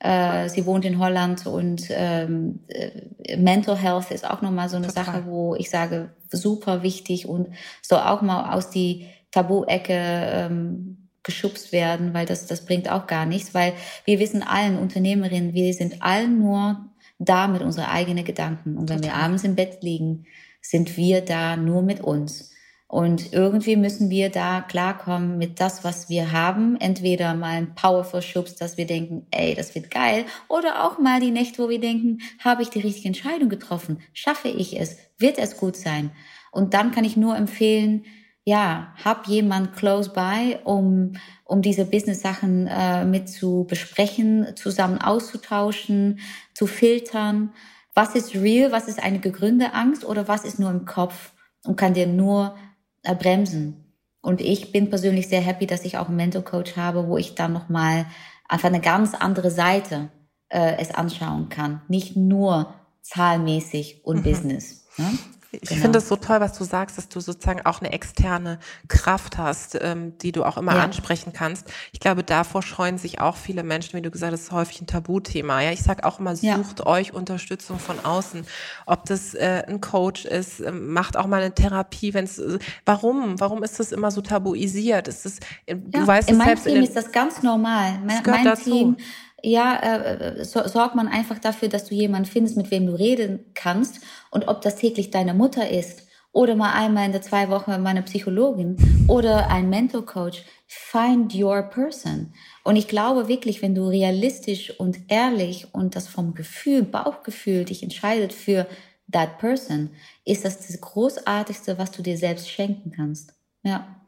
Äh, 0.00 0.48
sie 0.48 0.66
wohnt 0.66 0.84
in 0.84 0.98
Holland 0.98 1.46
und 1.46 1.84
ähm, 1.90 2.60
äh, 2.68 3.36
Mental 3.36 3.76
Health 3.76 4.10
ist 4.10 4.28
auch 4.28 4.40
nochmal 4.40 4.68
so 4.68 4.76
eine 4.76 4.86
Total. 4.86 5.04
Sache, 5.04 5.26
wo 5.26 5.54
ich 5.54 5.68
sage, 5.68 6.10
super 6.30 6.82
wichtig 6.82 7.28
und 7.28 7.48
so 7.82 7.96
auch 7.96 8.22
mal 8.22 8.54
aus 8.54 8.70
die 8.70 9.06
Tabu-Ecke 9.30 9.92
ähm, 9.92 10.99
geschubst 11.22 11.72
werden, 11.72 12.14
weil 12.14 12.26
das, 12.26 12.46
das 12.46 12.64
bringt 12.64 12.90
auch 12.90 13.06
gar 13.06 13.26
nichts, 13.26 13.54
weil 13.54 13.74
wir 14.04 14.18
wissen 14.18 14.42
allen 14.42 14.78
Unternehmerinnen, 14.78 15.54
wir 15.54 15.72
sind 15.74 16.02
allen 16.02 16.38
nur 16.38 16.86
da 17.18 17.48
mit 17.48 17.62
unseren 17.62 17.84
eigenen 17.84 18.24
Gedanken. 18.24 18.76
Und 18.76 18.88
wenn 18.88 19.02
wir 19.02 19.14
abends 19.14 19.44
im 19.44 19.54
Bett 19.54 19.82
liegen, 19.82 20.24
sind 20.62 20.96
wir 20.96 21.20
da 21.20 21.56
nur 21.56 21.82
mit 21.82 22.00
uns. 22.00 22.50
Und 22.90 23.32
irgendwie 23.32 23.76
müssen 23.76 24.10
wir 24.10 24.30
da 24.30 24.62
klarkommen 24.62 25.38
mit 25.38 25.60
das, 25.60 25.84
was 25.84 26.08
wir 26.08 26.32
haben. 26.32 26.76
Entweder 26.80 27.34
mal 27.34 27.56
ein 27.56 27.74
Powerful 27.76 28.20
Schubs, 28.20 28.56
dass 28.56 28.78
wir 28.78 28.86
denken, 28.86 29.26
ey, 29.30 29.54
das 29.54 29.76
wird 29.76 29.92
geil. 29.92 30.24
Oder 30.48 30.84
auch 30.84 30.98
mal 30.98 31.20
die 31.20 31.30
Nächte, 31.30 31.62
wo 31.62 31.68
wir 31.68 31.78
denken, 31.78 32.18
habe 32.40 32.62
ich 32.62 32.70
die 32.70 32.80
richtige 32.80 33.06
Entscheidung 33.06 33.48
getroffen? 33.48 34.00
Schaffe 34.12 34.48
ich 34.48 34.80
es? 34.80 34.96
Wird 35.18 35.38
es 35.38 35.56
gut 35.56 35.76
sein? 35.76 36.10
Und 36.50 36.74
dann 36.74 36.90
kann 36.90 37.04
ich 37.04 37.16
nur 37.16 37.36
empfehlen, 37.36 38.04
ja, 38.44 38.94
hab 39.04 39.26
jemand 39.26 39.76
close 39.76 40.10
by, 40.10 40.58
um, 40.64 41.12
um 41.44 41.62
diese 41.62 41.84
Business-Sachen 41.84 42.66
äh, 42.66 43.04
mit 43.04 43.28
zu 43.28 43.66
besprechen, 43.68 44.56
zusammen 44.56 44.98
auszutauschen, 44.98 46.20
zu 46.54 46.66
filtern. 46.66 47.52
Was 47.94 48.14
ist 48.14 48.34
real, 48.34 48.72
was 48.72 48.88
ist 48.88 49.02
eine 49.02 49.18
gegründete 49.18 49.74
Angst 49.74 50.04
oder 50.04 50.26
was 50.26 50.44
ist 50.44 50.58
nur 50.58 50.70
im 50.70 50.86
Kopf 50.86 51.32
und 51.64 51.76
kann 51.76 51.94
dir 51.94 52.06
nur 52.06 52.56
äh, 53.02 53.14
bremsen. 53.14 53.94
Und 54.22 54.40
ich 54.40 54.72
bin 54.72 54.90
persönlich 54.90 55.28
sehr 55.28 55.40
happy, 55.40 55.66
dass 55.66 55.84
ich 55.84 55.98
auch 55.98 56.08
einen 56.08 56.16
Mental 56.16 56.42
Coach 56.42 56.76
habe, 56.76 57.08
wo 57.08 57.16
ich 57.16 57.34
dann 57.34 57.52
nochmal 57.52 58.06
einfach 58.48 58.68
eine 58.68 58.80
ganz 58.80 59.14
andere 59.14 59.50
Seite 59.50 60.10
äh, 60.48 60.76
es 60.78 60.90
anschauen 60.90 61.48
kann. 61.48 61.82
Nicht 61.88 62.16
nur 62.16 62.74
zahlmäßig 63.02 64.04
und 64.04 64.18
mhm. 64.18 64.22
Business. 64.22 64.86
Ne? 64.98 65.18
Ich 65.52 65.68
genau. 65.68 65.80
finde 65.82 65.98
es 65.98 66.08
so 66.08 66.14
toll, 66.14 66.40
was 66.40 66.56
du 66.56 66.62
sagst, 66.62 66.96
dass 66.96 67.08
du 67.08 67.18
sozusagen 67.18 67.66
auch 67.66 67.80
eine 67.80 67.92
externe 67.92 68.60
Kraft 68.86 69.36
hast, 69.36 69.76
ähm, 69.80 70.16
die 70.18 70.30
du 70.30 70.44
auch 70.44 70.56
immer 70.56 70.76
ja. 70.76 70.82
ansprechen 70.82 71.32
kannst. 71.32 71.66
Ich 71.92 71.98
glaube, 71.98 72.22
davor 72.22 72.62
scheuen 72.62 72.98
sich 72.98 73.20
auch 73.20 73.36
viele 73.36 73.64
Menschen, 73.64 73.98
wie 73.98 74.02
du 74.02 74.10
gesagt 74.10 74.32
hast, 74.32 74.42
ist 74.42 74.52
häufig 74.52 74.80
ein 74.80 74.86
Tabuthema. 74.86 75.60
Ja, 75.60 75.72
ich 75.72 75.82
sage 75.82 76.04
auch 76.04 76.20
immer, 76.20 76.36
sucht 76.36 76.78
ja. 76.78 76.86
euch 76.86 77.12
Unterstützung 77.12 77.80
von 77.80 77.98
außen. 78.04 78.46
Ob 78.86 79.06
das 79.06 79.34
äh, 79.34 79.64
ein 79.66 79.80
Coach 79.80 80.24
ist, 80.24 80.60
äh, 80.60 80.70
macht 80.70 81.16
auch 81.16 81.26
mal 81.26 81.40
eine 81.42 81.54
Therapie, 81.54 82.14
wenn 82.14 82.24
es. 82.24 82.38
Äh, 82.38 82.60
warum? 82.84 83.40
Warum 83.40 83.64
ist 83.64 83.80
das 83.80 83.90
immer 83.90 84.12
so 84.12 84.20
tabuisiert? 84.20 85.08
Ist 85.08 85.24
das, 85.24 85.38
äh, 85.66 85.74
du 85.74 85.98
ja, 85.98 86.06
weißt 86.06 86.30
in 86.30 86.36
meinem 86.36 86.46
selbst 86.46 86.64
Team 86.66 86.76
in 86.76 86.84
ist 86.84 86.94
das 86.94 87.10
ganz 87.10 87.42
normal. 87.42 87.98
Mein, 88.04 88.22
mein 88.24 88.44
dazu. 88.44 88.70
Team 88.70 88.96
ja, 89.42 89.76
äh, 89.80 90.44
so, 90.44 90.66
sorgt 90.66 90.94
man 90.94 91.08
einfach 91.08 91.38
dafür, 91.38 91.68
dass 91.68 91.86
du 91.86 91.94
jemanden 91.94 92.28
findest, 92.28 92.56
mit 92.56 92.70
wem 92.70 92.86
du 92.86 92.94
reden 92.94 93.44
kannst. 93.54 94.00
Und 94.30 94.48
ob 94.48 94.62
das 94.62 94.76
täglich 94.76 95.10
deine 95.10 95.34
Mutter 95.34 95.68
ist 95.68 96.06
oder 96.32 96.54
mal 96.54 96.72
einmal 96.72 97.06
in 97.06 97.12
der 97.12 97.22
zwei 97.22 97.48
Wochen 97.48 97.82
meine 97.82 98.02
Psychologin 98.02 98.76
oder 99.08 99.48
ein 99.48 99.68
Mentor-Coach, 99.68 100.44
find 100.66 101.34
your 101.34 101.62
person. 101.62 102.32
Und 102.62 102.76
ich 102.76 102.86
glaube 102.86 103.28
wirklich, 103.28 103.62
wenn 103.62 103.74
du 103.74 103.88
realistisch 103.88 104.78
und 104.78 104.98
ehrlich 105.08 105.74
und 105.74 105.96
das 105.96 106.06
vom 106.06 106.34
Gefühl, 106.34 106.82
Bauchgefühl 106.82 107.64
dich 107.64 107.82
entscheidet 107.82 108.32
für 108.32 108.66
that 109.12 109.38
person, 109.38 109.90
ist 110.24 110.44
das 110.44 110.66
das 110.66 110.80
Großartigste, 110.80 111.78
was 111.78 111.90
du 111.90 112.02
dir 112.02 112.16
selbst 112.16 112.48
schenken 112.48 112.92
kannst. 112.92 113.34
Ja. 113.62 114.00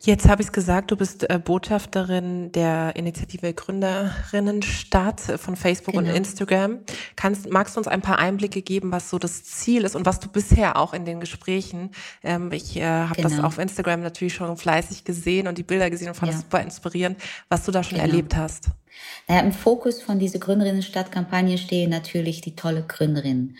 Jetzt 0.00 0.28
habe 0.28 0.42
ich 0.42 0.48
es 0.48 0.52
gesagt, 0.52 0.92
du 0.92 0.96
bist 0.96 1.28
äh, 1.28 1.40
Botschafterin 1.42 2.52
der 2.52 2.94
Initiative 2.94 3.52
Gründerinnenstadt 3.52 5.28
äh, 5.28 5.38
von 5.38 5.56
Facebook 5.56 5.94
genau. 5.94 6.08
und 6.08 6.14
Instagram. 6.14 6.78
Kannst, 7.16 7.50
magst 7.50 7.74
du 7.74 7.80
uns 7.80 7.88
ein 7.88 8.00
paar 8.00 8.18
Einblicke 8.18 8.62
geben, 8.62 8.92
was 8.92 9.10
so 9.10 9.18
das 9.18 9.42
Ziel 9.42 9.84
ist 9.84 9.96
und 9.96 10.06
was 10.06 10.20
du 10.20 10.28
bisher 10.28 10.76
auch 10.76 10.94
in 10.94 11.04
den 11.04 11.18
Gesprächen, 11.18 11.90
ähm, 12.22 12.52
ich 12.52 12.76
äh, 12.76 12.84
habe 12.84 13.16
genau. 13.16 13.28
das 13.28 13.40
auf 13.40 13.58
Instagram 13.58 14.00
natürlich 14.02 14.34
schon 14.34 14.56
fleißig 14.56 15.02
gesehen 15.02 15.48
und 15.48 15.58
die 15.58 15.64
Bilder 15.64 15.90
gesehen 15.90 16.08
und 16.08 16.14
fand 16.14 16.30
ja. 16.30 16.36
das 16.36 16.44
super 16.44 16.62
inspirierend, 16.62 17.20
was 17.48 17.64
du 17.64 17.72
da 17.72 17.82
schon 17.82 17.98
genau. 17.98 18.08
erlebt 18.08 18.36
hast. 18.36 18.68
Naja, 19.26 19.40
Im 19.40 19.52
Fokus 19.52 20.00
von 20.00 20.20
dieser 20.20 20.38
Gründerinnenstadt-Kampagne 20.38 21.58
stehen 21.58 21.90
natürlich 21.90 22.40
die 22.40 22.54
tolle 22.54 22.82
Gründerinnen. 22.82 23.56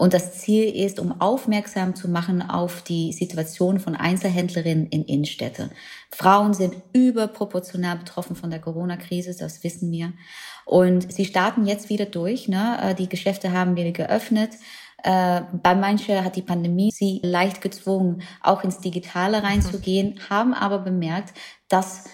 Und 0.00 0.14
das 0.14 0.32
Ziel 0.32 0.74
ist, 0.74 0.98
um 0.98 1.20
aufmerksam 1.20 1.94
zu 1.94 2.08
machen 2.08 2.40
auf 2.40 2.80
die 2.80 3.12
Situation 3.12 3.78
von 3.78 3.94
Einzelhändlerinnen 3.94 4.86
in 4.86 5.04
Innenstädte. 5.04 5.68
Frauen 6.10 6.54
sind 6.54 6.74
überproportional 6.94 7.98
betroffen 7.98 8.34
von 8.34 8.48
der 8.48 8.60
Corona-Krise, 8.60 9.36
das 9.38 9.62
wissen 9.62 9.92
wir. 9.92 10.14
Und 10.64 11.12
sie 11.12 11.26
starten 11.26 11.66
jetzt 11.66 11.90
wieder 11.90 12.06
durch. 12.06 12.48
Ne? 12.48 12.78
Äh, 12.82 12.94
die 12.94 13.10
Geschäfte 13.10 13.52
haben 13.52 13.76
wieder 13.76 13.90
geöffnet. 13.90 14.52
Äh, 15.02 15.42
bei 15.62 15.74
manchen 15.74 16.24
hat 16.24 16.34
die 16.34 16.40
Pandemie 16.40 16.90
sie 16.90 17.20
leicht 17.22 17.60
gezwungen, 17.60 18.22
auch 18.40 18.64
ins 18.64 18.78
Digitale 18.78 19.42
reinzugehen, 19.42 20.18
haben 20.30 20.54
aber 20.54 20.78
bemerkt, 20.78 21.34
dass 21.68 22.04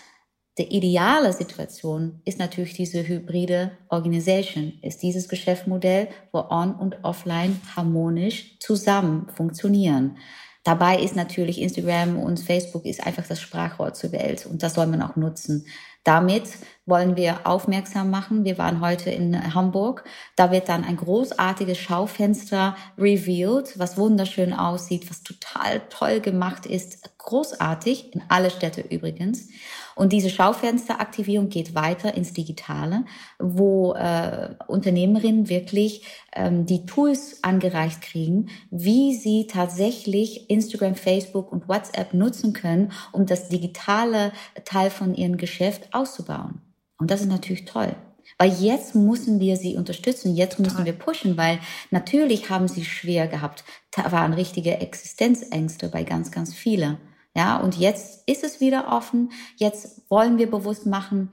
die 0.59 0.75
ideale 0.75 1.33
Situation 1.35 2.21
ist 2.25 2.38
natürlich 2.38 2.73
diese 2.73 3.07
hybride 3.07 3.73
Organisation, 3.90 4.79
ist 4.81 5.03
dieses 5.03 5.29
Geschäftsmodell, 5.29 6.09
wo 6.33 6.38
On 6.49 6.75
und 6.75 7.05
Offline 7.05 7.61
harmonisch 7.77 8.59
zusammen 8.59 9.29
funktionieren. 9.35 10.16
Dabei 10.64 10.99
ist 10.99 11.14
natürlich 11.14 11.61
Instagram 11.61 12.19
und 12.19 12.40
Facebook 12.40 12.87
ist 12.87 13.07
einfach 13.07 13.27
das 13.27 13.40
Sprachrohr 13.40 13.92
zur 13.92 14.12
Welt 14.12 14.47
und 14.47 14.62
das 14.62 14.75
soll 14.75 14.87
man 14.87 15.03
auch 15.03 15.14
nutzen. 15.14 15.66
Damit 16.03 16.45
wollen 16.87 17.16
wir 17.16 17.47
aufmerksam 17.47 18.11
machen. 18.11 18.45
Wir 18.45 18.59
waren 18.59 18.81
heute 18.81 19.11
in 19.11 19.55
Hamburg. 19.55 20.05
Da 20.37 20.53
wird 20.53 20.69
dann 20.69 20.85
ein 20.85 20.97
großartiges 20.97 21.79
Schaufenster 21.79 22.77
revealed, 22.97 23.79
was 23.79 23.99
wunderschön 23.99 24.53
aussieht, 24.53 25.11
was 25.11 25.23
total 25.23 25.83
toll 25.88 26.21
gemacht 26.21 26.64
ist. 26.64 27.11
Großartig, 27.19 28.14
in 28.14 28.23
alle 28.29 28.51
Städte 28.51 28.83
übrigens. 28.83 29.49
Und 29.97 30.13
diese 30.13 30.29
Schaufensteraktivierung 30.29 31.49
geht 31.49 31.75
weiter 31.75 32.15
ins 32.15 32.35
Digitale, 32.35 33.07
wo 33.39 33.95
äh, 33.95 34.51
Unternehmerinnen 34.69 35.49
wirklich 35.49 36.05
ähm, 36.35 36.67
die 36.67 36.85
Tools 36.85 37.43
angereicht 37.43 38.03
kriegen, 38.03 38.51
wie 38.71 39.15
sie 39.15 39.47
tatsächlich 39.47 40.51
Instagram, 40.51 40.97
Facebook 40.97 41.51
und 41.51 41.67
WhatsApp 41.67 42.13
nutzen 42.13 42.53
können, 42.53 42.93
um 43.13 43.25
das 43.25 43.49
digitale 43.49 44.33
Teil 44.67 44.91
von 44.91 45.15
ihrem 45.15 45.39
Geschäft 45.39 45.89
auszubauen. 45.95 46.61
Und 46.99 47.11
das 47.11 47.23
ist 47.23 47.29
natürlich 47.29 47.65
toll. 47.65 47.97
Weil 48.37 48.53
jetzt 48.53 48.95
müssen 48.95 49.41
wir 49.41 49.57
sie 49.57 49.77
unterstützen, 49.77 50.37
jetzt 50.37 50.59
müssen 50.59 50.85
wir 50.85 50.93
pushen, 50.93 51.39
weil 51.39 51.59
natürlich 51.91 52.51
haben 52.51 52.69
sie 52.69 52.85
schwer 52.85 53.29
gehabt. 53.29 53.65
Da 53.93 54.13
waren 54.13 54.35
richtige 54.35 54.79
Existenzängste 54.79 55.89
bei 55.89 56.05
ganz, 56.05 56.31
ganz 56.31 56.53
vielen. 56.53 56.99
Ja, 57.37 57.59
und 57.59 57.77
jetzt 57.77 58.22
ist 58.27 58.44
es 58.44 58.61
wieder 58.61 58.88
offen. 58.90 59.31
Jetzt 59.57 60.11
wollen 60.11 60.38
wir 60.38 60.51
bewusst 60.51 60.87
machen, 60.87 61.31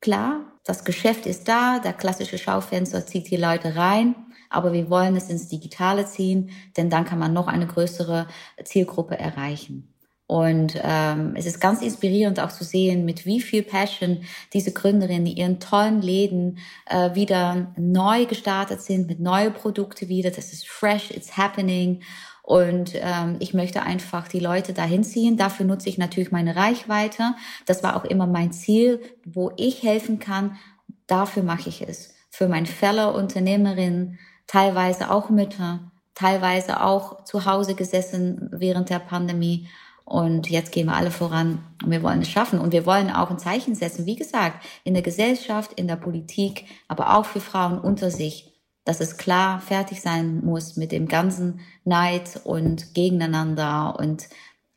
klar, 0.00 0.42
das 0.64 0.84
Geschäft 0.84 1.26
ist 1.26 1.48
da, 1.48 1.80
der 1.80 1.92
klassische 1.92 2.38
Schaufenster 2.38 3.04
zieht 3.04 3.28
die 3.30 3.36
Leute 3.36 3.74
rein, 3.74 4.14
aber 4.48 4.72
wir 4.72 4.88
wollen 4.90 5.16
es 5.16 5.30
ins 5.30 5.48
Digitale 5.48 6.06
ziehen, 6.06 6.50
denn 6.76 6.88
dann 6.88 7.04
kann 7.04 7.18
man 7.18 7.32
noch 7.32 7.48
eine 7.48 7.66
größere 7.66 8.28
Zielgruppe 8.62 9.18
erreichen. 9.18 9.92
Und 10.26 10.80
ähm, 10.82 11.34
es 11.36 11.46
ist 11.46 11.60
ganz 11.60 11.82
inspirierend 11.82 12.38
auch 12.38 12.52
zu 12.52 12.62
sehen, 12.62 13.04
mit 13.04 13.26
wie 13.26 13.40
viel 13.40 13.62
Passion 13.62 14.22
diese 14.52 14.72
Gründerinnen 14.72 15.26
ihren 15.26 15.58
tollen 15.58 16.00
Läden 16.00 16.58
äh, 16.86 17.14
wieder 17.14 17.74
neu 17.76 18.24
gestartet 18.24 18.80
sind, 18.80 19.08
mit 19.08 19.18
neuen 19.18 19.52
Produkten 19.52 20.08
wieder. 20.08 20.30
Das 20.30 20.52
ist 20.52 20.68
fresh, 20.68 21.10
it's 21.10 21.36
happening. 21.36 22.02
Und 22.44 22.92
ähm, 22.96 23.36
ich 23.38 23.54
möchte 23.54 23.82
einfach 23.82 24.28
die 24.28 24.38
Leute 24.38 24.74
dahin 24.74 25.02
ziehen. 25.02 25.38
Dafür 25.38 25.64
nutze 25.64 25.88
ich 25.88 25.96
natürlich 25.96 26.30
meine 26.30 26.54
Reichweite. 26.54 27.34
Das 27.64 27.82
war 27.82 27.96
auch 27.96 28.04
immer 28.04 28.26
mein 28.26 28.52
Ziel, 28.52 29.00
wo 29.24 29.50
ich 29.56 29.82
helfen 29.82 30.18
kann. 30.18 30.58
Dafür 31.06 31.42
mache 31.42 31.70
ich 31.70 31.80
es. 31.80 32.12
Für 32.28 32.46
meine 32.46 32.66
Fellow 32.66 33.16
Unternehmerinnen, 33.16 34.18
teilweise 34.46 35.10
auch 35.10 35.30
Mütter, 35.30 35.90
teilweise 36.14 36.82
auch 36.82 37.24
zu 37.24 37.46
Hause 37.46 37.74
gesessen 37.74 38.50
während 38.52 38.90
der 38.90 38.98
Pandemie. 38.98 39.66
Und 40.04 40.50
jetzt 40.50 40.70
gehen 40.70 40.88
wir 40.88 40.96
alle 40.96 41.10
voran 41.10 41.64
und 41.82 41.90
wir 41.90 42.02
wollen 42.02 42.20
es 42.20 42.28
schaffen. 42.28 42.58
Und 42.58 42.74
wir 42.74 42.84
wollen 42.84 43.10
auch 43.10 43.30
ein 43.30 43.38
Zeichen 43.38 43.74
setzen, 43.74 44.04
wie 44.04 44.16
gesagt, 44.16 44.62
in 44.84 44.92
der 44.92 45.02
Gesellschaft, 45.02 45.72
in 45.72 45.88
der 45.88 45.96
Politik, 45.96 46.66
aber 46.88 47.16
auch 47.16 47.24
für 47.24 47.40
Frauen 47.40 47.78
unter 47.78 48.10
sich 48.10 48.53
dass 48.84 49.00
es 49.00 49.16
klar 49.16 49.60
fertig 49.60 50.00
sein 50.02 50.44
muss 50.44 50.76
mit 50.76 50.92
dem 50.92 51.08
ganzen 51.08 51.60
Neid 51.84 52.40
und 52.44 52.94
Gegeneinander 52.94 53.98
und 53.98 54.28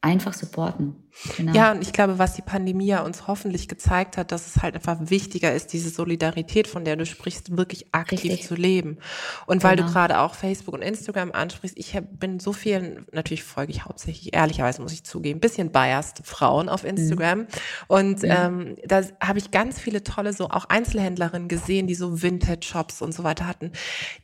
einfach 0.01 0.33
supporten. 0.33 1.06
Genau. 1.35 1.53
Ja, 1.53 1.71
und 1.71 1.81
ich 1.81 1.93
glaube, 1.93 2.19
was 2.19 2.35
die 2.35 2.41
Pandemie 2.41 2.87
ja 2.87 3.01
uns 3.01 3.27
hoffentlich 3.27 3.67
gezeigt 3.67 4.17
hat, 4.17 4.31
dass 4.31 4.47
es 4.47 4.61
halt 4.61 4.75
einfach 4.75 4.97
wichtiger 5.01 5.53
ist, 5.53 5.73
diese 5.73 5.89
Solidarität, 5.89 6.67
von 6.67 6.85
der 6.85 6.95
du 6.95 7.05
sprichst, 7.05 7.57
wirklich 7.57 7.87
aktiv 7.91 8.31
Richtig. 8.31 8.47
zu 8.47 8.55
leben. 8.55 8.97
Und 9.45 9.63
weil 9.63 9.75
genau. 9.75 9.87
du 9.87 9.93
gerade 9.93 10.19
auch 10.19 10.35
Facebook 10.35 10.75
und 10.75 10.81
Instagram 10.81 11.31
ansprichst, 11.31 11.77
ich 11.77 11.99
bin 12.11 12.39
so 12.39 12.53
vielen, 12.53 13.05
natürlich 13.11 13.43
folge 13.43 13.71
ich 13.71 13.85
hauptsächlich, 13.85 14.33
ehrlicherweise 14.33 14.81
muss 14.81 14.93
ich 14.93 15.03
zugeben, 15.03 15.39
bisschen 15.39 15.71
biased 15.71 16.21
Frauen 16.23 16.69
auf 16.69 16.83
Instagram. 16.83 17.39
Mhm. 17.39 17.47
Und 17.87 18.23
mhm. 18.23 18.29
ähm, 18.29 18.75
da 18.85 19.01
habe 19.19 19.39
ich 19.39 19.51
ganz 19.51 19.79
viele 19.79 20.03
tolle, 20.03 20.33
so 20.33 20.49
auch 20.49 20.65
Einzelhändlerinnen 20.65 21.47
gesehen, 21.47 21.87
die 21.87 21.95
so 21.95 22.21
Vintage-Shops 22.21 23.01
und 23.01 23.13
so 23.13 23.23
weiter 23.23 23.47
hatten, 23.47 23.71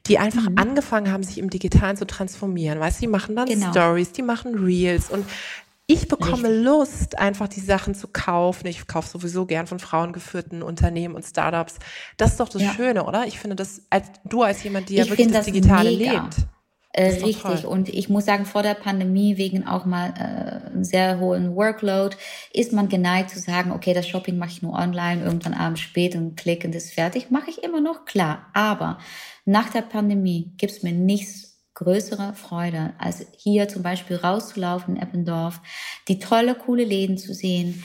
die 0.06 0.20
einfach 0.20 0.50
mhm. 0.50 0.58
angefangen 0.58 1.12
haben, 1.12 1.24
sich 1.24 1.40
im 1.40 1.50
Digitalen 1.50 1.98
zu 1.98 2.06
transformieren. 2.06 2.80
Weißt 2.80 3.00
du, 3.00 3.02
die 3.02 3.08
machen 3.08 3.36
dann 3.36 3.48
genau. 3.48 3.72
Stories, 3.72 4.12
die 4.12 4.22
machen 4.22 4.56
Reels 4.64 5.10
und 5.10 5.26
ich 5.86 6.08
bekomme 6.08 6.48
Richtig. 6.48 6.64
Lust, 6.64 7.20
einfach 7.20 7.50
die 7.50 7.60
Sachen 7.60 7.94
zu 7.94 8.08
kaufen. 8.08 8.68
Ich 8.68 8.88
kaufe 8.88 9.10
sowieso 9.10 9.46
gern 9.46 9.68
von 9.68 9.80
frauengeführten 9.80 10.64
Unternehmen 10.64 11.16
und 11.16 11.24
Startups. 11.24 11.76
Das 12.16 12.32
ist 12.32 12.40
doch 12.40 12.48
das 12.48 12.62
ja. 12.62 12.74
Schöne, 12.74 13.04
oder? 13.06 13.28
Ich 13.28 13.38
finde 13.38 13.58
das, 13.58 13.82
als 13.90 14.08
du 14.24 14.44
als 14.44 14.64
jemand, 14.64 14.90
die 14.90 14.96
ja 14.96 15.10
wirklich 15.10 15.28
das, 15.28 15.38
das 15.38 15.46
Digitale 15.46 15.92
mega. 15.92 16.24
lebt. 16.24 16.38
Äh, 16.96 17.24
richtig. 17.24 17.66
Und 17.66 17.90
ich 17.90 18.08
muss 18.08 18.26
sagen, 18.26 18.46
vor 18.46 18.62
der 18.62 18.76
Pandemie, 18.76 19.38
wegen 19.38 19.66
auch 19.66 19.84
mal 19.84 20.14
äh, 20.16 20.68
einem 20.68 20.84
sehr 20.84 21.20
hohen 21.20 21.56
Workload, 21.56 22.16
ist 22.54 22.72
man 22.72 22.88
geneigt 22.88 23.32
zu 23.32 23.40
sagen, 23.40 23.72
okay, 23.72 23.94
das 23.94 24.08
Shopping 24.08 24.38
mache 24.38 24.52
ich 24.52 24.62
nur 24.62 24.74
online, 24.74 25.24
irgendwann 25.24 25.56
abends 25.56 25.82
spät 25.82 26.16
und 26.16 26.38
klick 26.38 26.64
und 26.64 26.76
ist 26.76 26.94
fertig. 26.94 27.32
Mache 27.32 27.50
ich 27.50 27.64
immer 27.64 27.82
noch, 27.82 28.06
klar. 28.06 28.46
Aber 28.54 29.00
nach 29.44 29.70
der 29.72 29.82
Pandemie 29.82 30.54
gibt's 30.58 30.84
mir 30.84 30.94
nichts 30.94 31.53
größere 31.76 32.34
Freude, 32.34 32.94
als 32.98 33.26
hier 33.38 33.68
zum 33.68 33.84
Beispiel 33.84 34.18
rauszulaufen 34.18 34.96
in 34.96 35.02
Eppendorf, 35.02 35.62
die 36.08 36.20
tolle, 36.20 36.56
coole 36.56 36.84
Läden 36.84 37.18
zu 37.18 37.34
sehen, 37.34 37.84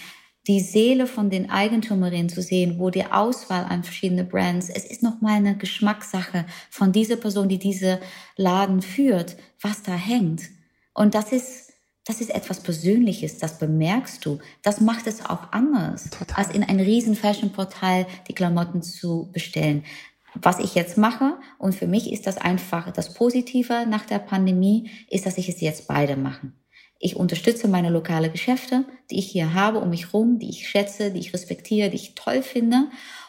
die 0.49 0.61
Seele 0.61 1.07
von 1.07 1.29
den 1.29 1.51
Eigentümerinnen 1.51 2.31
zu 2.31 2.41
sehen, 2.41 2.79
wo 2.79 2.89
die 2.89 3.05
Auswahl 3.05 3.65
an 3.65 3.85
verschiedene 3.85 4.25
Brands, 4.25 4.71
es 4.71 4.87
ist 4.87 5.03
nochmal 5.03 5.37
eine 5.37 5.57
Geschmackssache 5.57 6.47
von 6.71 6.91
dieser 6.91 7.17
Person, 7.17 7.51
die 7.51 7.59
diese 7.59 8.01
Laden 8.37 8.81
führt, 8.81 9.37
was 9.61 9.83
da 9.83 9.93
hängt. 9.93 10.49
Und 10.95 11.15
das 11.15 11.33
ist, 11.33 11.75
das 12.07 12.23
ist 12.23 12.35
etwas 12.35 12.61
Persönliches, 12.61 13.37
das 13.37 13.59
bemerkst 13.59 14.25
du. 14.25 14.39
Das 14.63 14.81
macht 14.81 15.07
es 15.07 15.25
auch 15.25 15.53
anders, 15.53 16.09
Total. 16.09 16.45
als 16.45 16.55
in 16.55 16.65
ein 16.65 16.81
riesen 16.81 17.15
Fashion-Portal 17.15 18.07
die 18.27 18.35
Klamotten 18.35 18.81
zu 18.81 19.29
bestellen. 19.33 19.85
Was 20.35 20.59
ich 20.59 20.75
jetzt 20.75 20.99
mache. 20.99 21.39
Und 21.59 21.75
für 21.75 21.87
mich 21.87 22.13
ist 22.13 22.27
das 22.27 22.39
einfach 22.39 22.93
das 22.93 23.15
Positive 23.15 23.87
nach 23.89 24.05
der 24.05 24.19
Pandemie, 24.19 24.91
ist, 25.11 25.27
dass 25.27 25.39
ich 25.39 25.49
es 25.49 25.61
jetzt 25.61 25.89
beide 25.89 26.17
mache. 26.17 26.53
Ich 27.01 27.17
unterstütze 27.17 27.69
meine 27.69 27.91
lokale 27.91 28.31
Geschäfte, 28.31 28.85
die 29.11 29.19
ich 29.19 29.31
hier 29.31 29.55
habe 29.55 29.79
um 29.79 29.91
mich 29.91 30.07
herum, 30.07 30.39
die 30.39 30.51
ich 30.51 30.69
schätze, 30.69 31.13
die 31.13 31.21
ich 31.21 31.33
respektiere, 31.33 31.91
die 31.91 31.97
ich 31.97 32.15
toll 32.15 32.43
finde. 32.43 32.89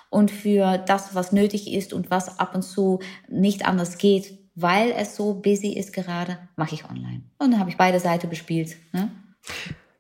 Und 0.09 0.31
für 0.31 0.79
das, 0.79 1.13
was 1.13 1.31
nötig 1.31 1.71
ist 1.71 1.93
und 1.93 2.09
was 2.09 2.39
ab 2.39 2.55
und 2.55 2.63
zu 2.63 2.99
nicht 3.27 3.67
anders 3.67 3.99
geht, 3.99 4.39
weil 4.55 4.91
es 4.91 5.15
so 5.15 5.35
busy 5.35 5.73
ist 5.73 5.93
gerade, 5.93 6.39
mache 6.55 6.73
ich 6.73 6.85
online. 6.85 7.21
Und 7.37 7.51
dann 7.51 7.59
habe 7.59 7.69
ich 7.69 7.77
beide 7.77 7.99
Seiten 7.99 8.27
bespielt. 8.27 8.75
Ne? 8.91 9.11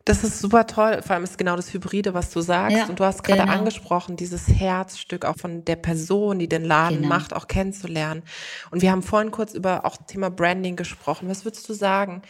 Das 0.09 0.23
ist 0.23 0.39
super 0.39 0.65
toll. 0.65 1.03
Vor 1.05 1.13
allem 1.13 1.23
ist 1.23 1.37
genau 1.37 1.55
das 1.55 1.71
Hybride, 1.71 2.15
was 2.15 2.31
du 2.31 2.41
sagst. 2.41 2.75
Ja, 2.75 2.87
und 2.87 2.99
du 2.99 3.03
hast 3.03 3.23
gerade 3.23 3.41
genau. 3.41 3.53
angesprochen, 3.53 4.15
dieses 4.17 4.47
Herzstück 4.47 5.23
auch 5.23 5.37
von 5.37 5.63
der 5.65 5.75
Person, 5.75 6.39
die 6.39 6.49
den 6.49 6.65
Laden 6.65 7.03
genau. 7.03 7.09
macht, 7.09 7.31
auch 7.31 7.47
kennenzulernen. 7.47 8.23
Und 8.71 8.81
wir 8.81 8.91
haben 8.91 9.03
vorhin 9.03 9.29
kurz 9.29 9.53
über 9.53 9.85
auch 9.85 9.97
Thema 10.07 10.31
Branding 10.31 10.75
gesprochen. 10.75 11.29
Was 11.29 11.45
würdest 11.45 11.69
du 11.69 11.73
sagen? 11.73 12.23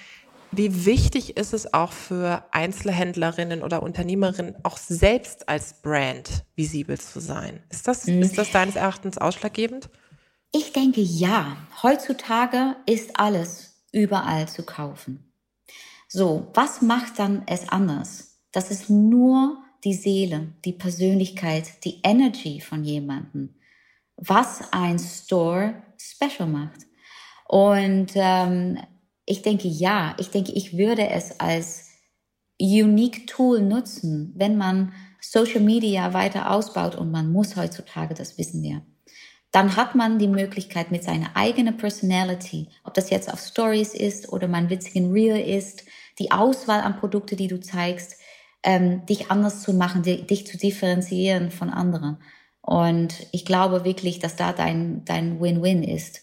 Wie 0.52 0.86
wichtig 0.86 1.38
ist 1.38 1.54
es 1.54 1.74
auch 1.74 1.94
für 1.94 2.44
Einzelhändlerinnen 2.52 3.64
oder 3.64 3.82
Unternehmerinnen, 3.82 4.56
auch 4.64 4.78
selbst 4.78 5.48
als 5.48 5.82
Brand 5.82 6.44
visibel 6.58 7.00
zu 7.00 7.22
sein? 7.22 7.64
Ist 7.70 7.88
das, 7.88 8.08
mhm. 8.08 8.22
ist 8.22 8.38
das 8.38 8.52
deines 8.52 8.76
Erachtens 8.76 9.18
ausschlaggebend? 9.18 9.90
Ich 10.52 10.74
denke 10.74 11.00
ja. 11.00 11.56
Heutzutage 11.82 12.76
ist 12.86 13.18
alles 13.18 13.76
überall 13.94 14.50
zu 14.50 14.64
kaufen. 14.64 15.29
So, 16.12 16.48
was 16.56 16.82
macht 16.82 17.20
dann 17.20 17.44
es 17.46 17.70
anders? 17.70 18.40
Das 18.52 18.72
ist 18.72 18.90
nur 18.90 19.64
die 19.84 19.94
Seele, 19.94 20.54
die 20.66 20.74
Persönlichkeit, 20.74 21.86
die 21.86 22.00
Energy 22.04 22.62
von 22.62 22.84
jemandem, 22.84 23.54
was 24.18 24.74
ein 24.74 24.98
Store 24.98 25.84
special 26.02 26.50
macht. 26.50 26.88
Und 27.48 28.08
ähm, 28.16 28.80
ich 29.26 29.44
denke, 29.44 29.68
ja, 29.68 30.16
ich 30.18 30.32
denke, 30.32 30.52
ich 30.54 30.76
würde 30.76 31.08
es 31.08 31.40
als 31.40 31.92
unique 32.60 33.28
Tool 33.28 33.62
nutzen, 33.62 34.34
wenn 34.36 34.58
man 34.58 34.94
Social 35.22 35.62
Media 35.62 36.16
weiter 36.16 36.50
ausbaut 36.50 36.96
und 36.96 37.12
man 37.12 37.32
muss 37.32 37.56
heutzutage, 37.56 38.16
das 38.16 38.40
wissen 38.40 38.64
wir. 38.64 38.82
Dann 39.52 39.76
hat 39.76 39.94
man 39.94 40.18
die 40.18 40.28
Möglichkeit 40.28 40.90
mit 40.90 41.04
seiner 41.04 41.36
eigenen 41.36 41.78
Personality, 41.78 42.68
ob 42.84 42.96
das 42.96 43.12
jetzt 43.12 43.32
auf 43.32 43.40
Stories 43.40 43.94
ist 43.94 44.30
oder 44.30 44.48
man 44.48 44.72
witzigen 44.72 45.12
Reel 45.12 45.40
ist, 45.40 45.84
die 46.20 46.32
Auswahl 46.32 46.82
an 46.82 46.98
Produkte, 46.98 47.36
die 47.36 47.48
du 47.48 47.60
zeigst, 47.60 48.18
ähm, 48.64 49.06
dich 49.06 49.32
anders 49.32 49.62
zu 49.62 49.74
machen, 49.74 50.04
die, 50.04 50.26
dich 50.26 50.46
zu 50.46 50.58
differenzieren 50.58 51.52
von 51.52 51.70
anderen. 51.70 52.18
Und 52.62 53.28
ich 53.32 53.46
glaube 53.46 53.86
wirklich, 53.86 54.20
dass 54.20 54.36
da 54.36 54.54
dein, 54.54 55.06
dein 55.06 55.40
Win-Win 55.40 55.84
ist. 55.84 56.22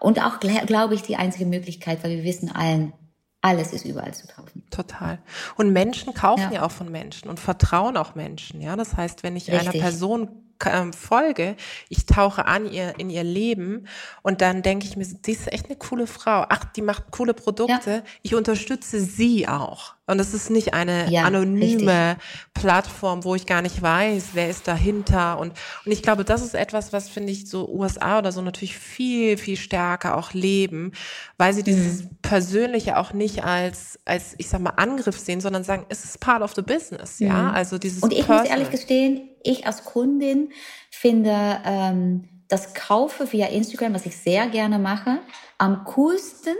Und 0.00 0.22
auch, 0.22 0.40
glaube 0.40 0.94
ich, 0.94 1.02
die 1.02 1.16
einzige 1.16 1.46
Möglichkeit, 1.46 2.04
weil 2.04 2.16
wir 2.16 2.24
wissen 2.24 2.50
allen, 2.50 2.92
alles 3.40 3.72
ist 3.72 3.84
überall 3.84 4.14
zu 4.14 4.26
kaufen. 4.26 4.64
Total. 4.70 5.18
Und 5.56 5.72
Menschen 5.72 6.14
kaufen 6.14 6.52
ja, 6.52 6.52
ja 6.52 6.62
auch 6.66 6.70
von 6.70 6.90
Menschen 6.90 7.28
und 7.28 7.38
vertrauen 7.38 7.96
auch 7.96 8.14
Menschen. 8.14 8.62
Ja, 8.62 8.76
das 8.76 8.96
heißt, 8.96 9.22
wenn 9.22 9.36
ich 9.36 9.50
Richtig. 9.50 9.68
einer 9.68 9.72
Person 9.72 10.43
folge, 10.92 11.56
ich 11.88 12.06
tauche 12.06 12.46
an 12.46 12.70
ihr 12.70 12.98
in 12.98 13.10
ihr 13.10 13.24
Leben 13.24 13.86
und 14.22 14.40
dann 14.40 14.62
denke 14.62 14.86
ich 14.86 14.96
mir, 14.96 15.06
die 15.06 15.32
ist 15.32 15.52
echt 15.52 15.66
eine 15.66 15.76
coole 15.76 16.06
Frau. 16.06 16.46
Ach, 16.48 16.64
die 16.64 16.82
macht 16.82 17.10
coole 17.10 17.34
Produkte. 17.34 17.90
Ja. 17.90 18.02
Ich 18.22 18.34
unterstütze 18.34 19.00
sie 19.00 19.48
auch. 19.48 19.94
Und 20.06 20.20
es 20.20 20.34
ist 20.34 20.50
nicht 20.50 20.74
eine 20.74 21.10
ja, 21.10 21.22
anonyme 21.22 22.16
richtig. 22.16 22.52
Plattform, 22.52 23.24
wo 23.24 23.34
ich 23.34 23.46
gar 23.46 23.62
nicht 23.62 23.80
weiß, 23.80 24.30
wer 24.34 24.50
ist 24.50 24.68
dahinter. 24.68 25.38
Und, 25.38 25.54
und 25.86 25.92
ich 25.92 26.02
glaube, 26.02 26.24
das 26.24 26.42
ist 26.42 26.54
etwas, 26.54 26.92
was, 26.92 27.08
finde 27.08 27.32
ich, 27.32 27.48
so 27.48 27.66
USA 27.68 28.18
oder 28.18 28.30
so 28.30 28.42
natürlich 28.42 28.76
viel, 28.76 29.38
viel 29.38 29.56
stärker 29.56 30.18
auch 30.18 30.34
leben, 30.34 30.92
weil 31.38 31.54
sie 31.54 31.62
dieses 31.62 32.04
mhm. 32.04 32.18
Persönliche 32.20 32.98
auch 32.98 33.14
nicht 33.14 33.44
als, 33.44 33.98
als, 34.04 34.34
ich 34.36 34.50
sag 34.50 34.60
mal, 34.60 34.74
Angriff 34.76 35.18
sehen, 35.18 35.40
sondern 35.40 35.64
sagen, 35.64 35.86
es 35.88 36.04
ist 36.04 36.20
part 36.20 36.42
of 36.42 36.54
the 36.54 36.62
business, 36.62 37.20
mhm. 37.20 37.28
ja. 37.28 37.50
Also 37.52 37.78
dieses 37.78 38.02
Und 38.02 38.12
ich 38.12 38.26
Personal. 38.26 38.40
muss 38.42 38.50
ehrlich 38.50 38.70
gestehen, 38.70 39.30
ich 39.42 39.66
als 39.66 39.84
Kundin 39.84 40.52
finde, 40.90 41.60
ähm, 41.64 42.28
das 42.48 42.74
Kaufe 42.74 43.32
via 43.32 43.46
Instagram, 43.46 43.94
was 43.94 44.04
ich 44.04 44.16
sehr 44.16 44.48
gerne 44.48 44.78
mache, 44.78 45.20
am 45.56 45.84
coolsten, 45.84 46.54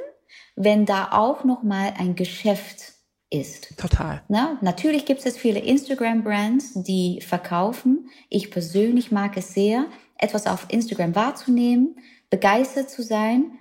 wenn 0.56 0.86
da 0.86 1.08
auch 1.12 1.44
noch 1.44 1.62
mal 1.62 1.92
ein 1.98 2.16
Geschäft 2.16 2.94
ist. 3.34 3.76
Total. 3.76 4.22
Na, 4.28 4.58
natürlich 4.62 5.04
gibt 5.04 5.24
es 5.24 5.36
viele 5.36 5.60
Instagram-Brands, 5.60 6.82
die 6.82 7.20
verkaufen. 7.20 8.08
Ich 8.28 8.50
persönlich 8.50 9.12
mag 9.12 9.36
es 9.36 9.52
sehr, 9.54 9.86
etwas 10.16 10.46
auf 10.46 10.66
Instagram 10.68 11.14
wahrzunehmen, 11.14 11.96
begeistert 12.30 12.90
zu 12.90 13.02
sein 13.02 13.52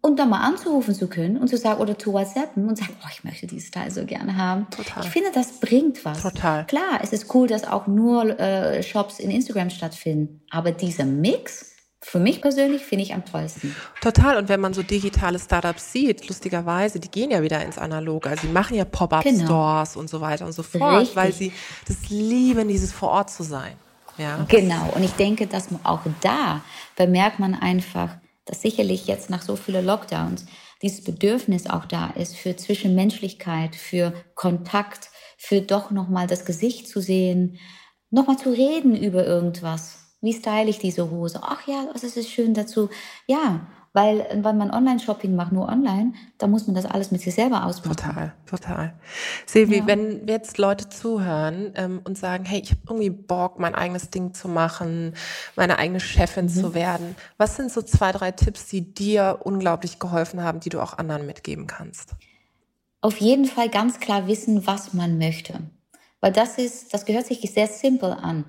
und 0.00 0.18
dann 0.18 0.30
mal 0.30 0.40
anzurufen 0.40 0.94
zu 0.94 1.08
können 1.08 1.36
und 1.36 1.48
zu 1.48 1.56
sagen 1.56 1.80
oder 1.80 1.98
zu 1.98 2.12
WhatsAppen 2.12 2.66
und 2.68 2.78
sagen, 2.78 2.96
oh, 3.02 3.08
ich 3.12 3.24
möchte 3.24 3.46
dieses 3.46 3.70
Teil 3.70 3.90
so 3.90 4.04
gerne 4.06 4.36
haben. 4.36 4.66
Total. 4.70 5.04
Ich 5.04 5.10
finde, 5.10 5.30
das 5.32 5.60
bringt 5.60 6.04
was. 6.04 6.22
Total. 6.22 6.66
Klar, 6.66 7.00
es 7.02 7.12
ist 7.12 7.34
cool, 7.34 7.46
dass 7.48 7.64
auch 7.64 7.86
nur 7.86 8.38
äh, 8.38 8.82
Shops 8.82 9.18
in 9.18 9.30
Instagram 9.30 9.70
stattfinden, 9.70 10.42
aber 10.50 10.72
dieser 10.72 11.04
Mix 11.04 11.69
für 12.02 12.18
mich 12.18 12.40
persönlich 12.40 12.82
finde 12.82 13.04
ich 13.04 13.12
am 13.14 13.24
tollsten. 13.24 13.76
Total. 14.00 14.38
Und 14.38 14.48
wenn 14.48 14.60
man 14.60 14.72
so 14.72 14.82
digitale 14.82 15.38
Startups 15.38 15.92
sieht, 15.92 16.28
lustigerweise, 16.28 16.98
die 16.98 17.10
gehen 17.10 17.30
ja 17.30 17.42
wieder 17.42 17.62
ins 17.62 17.76
Analoge. 17.76 18.30
Also 18.30 18.46
sie 18.46 18.52
machen 18.52 18.76
ja 18.76 18.84
Pop-up-Stores 18.84 19.92
genau. 19.92 20.00
und 20.00 20.08
so 20.08 20.20
weiter 20.20 20.46
und 20.46 20.52
so 20.52 20.62
fort, 20.62 21.00
Richtig. 21.00 21.16
weil 21.16 21.32
sie 21.32 21.52
das 21.86 22.08
lieben, 22.08 22.68
dieses 22.68 22.92
vor 22.92 23.10
Ort 23.10 23.30
zu 23.30 23.42
sein. 23.42 23.74
Ja. 24.16 24.44
Genau. 24.48 24.90
Und 24.94 25.04
ich 25.04 25.12
denke, 25.12 25.46
dass 25.46 25.68
auch 25.84 26.00
da 26.22 26.62
bemerkt 26.96 27.38
man 27.38 27.54
einfach, 27.54 28.16
dass 28.46 28.62
sicherlich 28.62 29.06
jetzt 29.06 29.30
nach 29.30 29.42
so 29.42 29.56
vielen 29.56 29.84
Lockdowns 29.84 30.46
dieses 30.82 31.04
Bedürfnis 31.04 31.66
auch 31.68 31.84
da 31.84 32.08
ist 32.08 32.34
für 32.34 32.56
Zwischenmenschlichkeit, 32.56 33.76
für 33.76 34.14
Kontakt, 34.34 35.10
für 35.36 35.60
doch 35.60 35.90
nochmal 35.90 36.26
das 36.26 36.44
Gesicht 36.46 36.88
zu 36.88 37.00
sehen, 37.00 37.58
nochmal 38.10 38.38
zu 38.38 38.50
reden 38.50 38.96
über 38.96 39.26
irgendwas 39.26 39.99
wie 40.20 40.32
style 40.32 40.68
ich 40.68 40.78
diese 40.78 41.10
Hose? 41.10 41.40
Ach 41.42 41.66
ja, 41.66 41.88
was 41.92 42.04
ist 42.04 42.30
schön 42.30 42.54
dazu? 42.54 42.90
Ja, 43.26 43.66
weil 43.92 44.24
wenn 44.32 44.56
man 44.56 44.70
Online-Shopping 44.70 45.34
macht, 45.34 45.50
nur 45.50 45.68
online, 45.68 46.12
da 46.38 46.46
muss 46.46 46.66
man 46.66 46.76
das 46.76 46.84
alles 46.84 47.10
mit 47.10 47.22
sich 47.22 47.34
selber 47.34 47.66
ausmachen. 47.66 47.96
Total, 47.96 48.32
total. 48.46 48.94
Silvi, 49.46 49.78
ja. 49.78 49.86
wenn 49.86 50.28
jetzt 50.28 50.58
Leute 50.58 50.88
zuhören 50.88 51.72
ähm, 51.74 52.00
und 52.04 52.16
sagen, 52.16 52.44
hey, 52.44 52.60
ich 52.60 52.70
habe 52.70 52.82
irgendwie 52.88 53.10
Bock, 53.10 53.58
mein 53.58 53.74
eigenes 53.74 54.10
Ding 54.10 54.32
zu 54.32 54.46
machen, 54.46 55.14
meine 55.56 55.78
eigene 55.78 55.98
Chefin 55.98 56.44
mhm. 56.44 56.50
zu 56.50 56.74
werden, 56.74 57.16
was 57.36 57.56
sind 57.56 57.72
so 57.72 57.82
zwei, 57.82 58.12
drei 58.12 58.30
Tipps, 58.30 58.66
die 58.66 58.94
dir 58.94 59.40
unglaublich 59.42 59.98
geholfen 59.98 60.44
haben, 60.44 60.60
die 60.60 60.68
du 60.68 60.80
auch 60.80 60.96
anderen 60.96 61.26
mitgeben 61.26 61.66
kannst? 61.66 62.14
Auf 63.00 63.16
jeden 63.16 63.46
Fall 63.46 63.70
ganz 63.70 63.98
klar 63.98 64.28
wissen, 64.28 64.68
was 64.68 64.94
man 64.94 65.18
möchte. 65.18 65.58
Weil 66.20 66.32
das 66.32 66.58
ist, 66.58 66.94
das 66.94 67.06
gehört 67.06 67.26
sich 67.26 67.40
sehr 67.50 67.66
simpel 67.66 68.12
an 68.12 68.44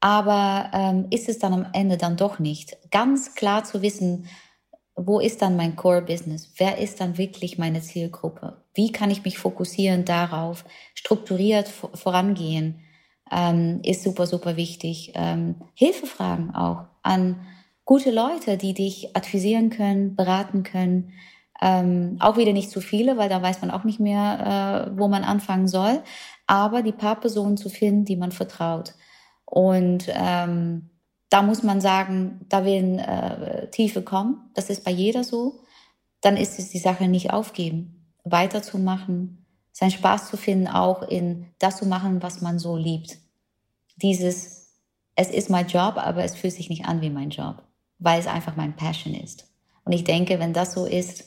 aber 0.00 0.70
ähm, 0.72 1.06
ist 1.10 1.28
es 1.28 1.38
dann 1.38 1.52
am 1.52 1.66
Ende 1.72 1.96
dann 1.96 2.16
doch 2.16 2.38
nicht. 2.38 2.76
Ganz 2.90 3.34
klar 3.34 3.64
zu 3.64 3.82
wissen, 3.82 4.26
wo 4.94 5.20
ist 5.20 5.40
dann 5.42 5.56
mein 5.56 5.76
Core-Business? 5.76 6.52
Wer 6.56 6.78
ist 6.78 7.00
dann 7.00 7.16
wirklich 7.18 7.58
meine 7.58 7.80
Zielgruppe? 7.80 8.64
Wie 8.74 8.92
kann 8.92 9.10
ich 9.10 9.24
mich 9.24 9.38
fokussieren 9.38 10.04
darauf? 10.04 10.64
Strukturiert 10.94 11.68
vorangehen 11.68 12.80
ähm, 13.30 13.80
ist 13.84 14.02
super, 14.02 14.26
super 14.26 14.56
wichtig. 14.56 15.12
Ähm, 15.14 15.56
Hilfe 15.74 16.06
fragen 16.06 16.54
auch 16.54 16.84
an 17.02 17.46
gute 17.84 18.10
Leute, 18.10 18.56
die 18.56 18.74
dich 18.74 19.16
advisieren 19.16 19.70
können, 19.70 20.16
beraten 20.16 20.62
können. 20.62 21.12
Ähm, 21.62 22.16
auch 22.20 22.36
wieder 22.36 22.52
nicht 22.52 22.70
zu 22.70 22.80
viele, 22.80 23.16
weil 23.16 23.28
da 23.28 23.42
weiß 23.42 23.60
man 23.60 23.70
auch 23.70 23.84
nicht 23.84 24.00
mehr, 24.00 24.88
äh, 24.94 24.98
wo 24.98 25.08
man 25.08 25.24
anfangen 25.24 25.68
soll. 25.68 26.02
Aber 26.46 26.82
die 26.82 26.92
paar 26.92 27.20
Personen 27.20 27.56
zu 27.56 27.68
finden, 27.68 28.04
die 28.04 28.16
man 28.16 28.32
vertraut. 28.32 28.94
Und 29.50 30.06
ähm, 30.08 30.88
da 31.28 31.42
muss 31.42 31.62
man 31.62 31.80
sagen, 31.80 32.40
da 32.48 32.64
will 32.64 32.98
äh, 32.98 33.68
Tiefe 33.70 34.02
kommen. 34.02 34.50
Das 34.54 34.70
ist 34.70 34.84
bei 34.84 34.92
jeder 34.92 35.24
so. 35.24 35.60
Dann 36.20 36.36
ist 36.36 36.58
es 36.58 36.70
die 36.70 36.78
Sache 36.78 37.08
nicht 37.08 37.32
aufgeben, 37.32 38.06
weiterzumachen, 38.24 39.44
seinen 39.72 39.90
Spaß 39.90 40.30
zu 40.30 40.36
finden, 40.36 40.68
auch 40.68 41.02
in 41.02 41.46
das 41.58 41.78
zu 41.78 41.86
machen, 41.86 42.22
was 42.22 42.40
man 42.40 42.58
so 42.58 42.76
liebt. 42.76 43.18
Dieses, 43.96 44.76
es 45.16 45.30
ist 45.30 45.50
mein 45.50 45.66
Job, 45.66 45.96
aber 45.96 46.24
es 46.24 46.36
fühlt 46.36 46.54
sich 46.54 46.70
nicht 46.70 46.86
an 46.86 47.00
wie 47.00 47.10
mein 47.10 47.30
Job, 47.30 47.62
weil 47.98 48.20
es 48.20 48.26
einfach 48.26 48.56
mein 48.56 48.76
Passion 48.76 49.14
ist. 49.14 49.46
Und 49.84 49.92
ich 49.92 50.04
denke, 50.04 50.38
wenn 50.38 50.52
das 50.52 50.72
so 50.72 50.86
ist, 50.86 51.24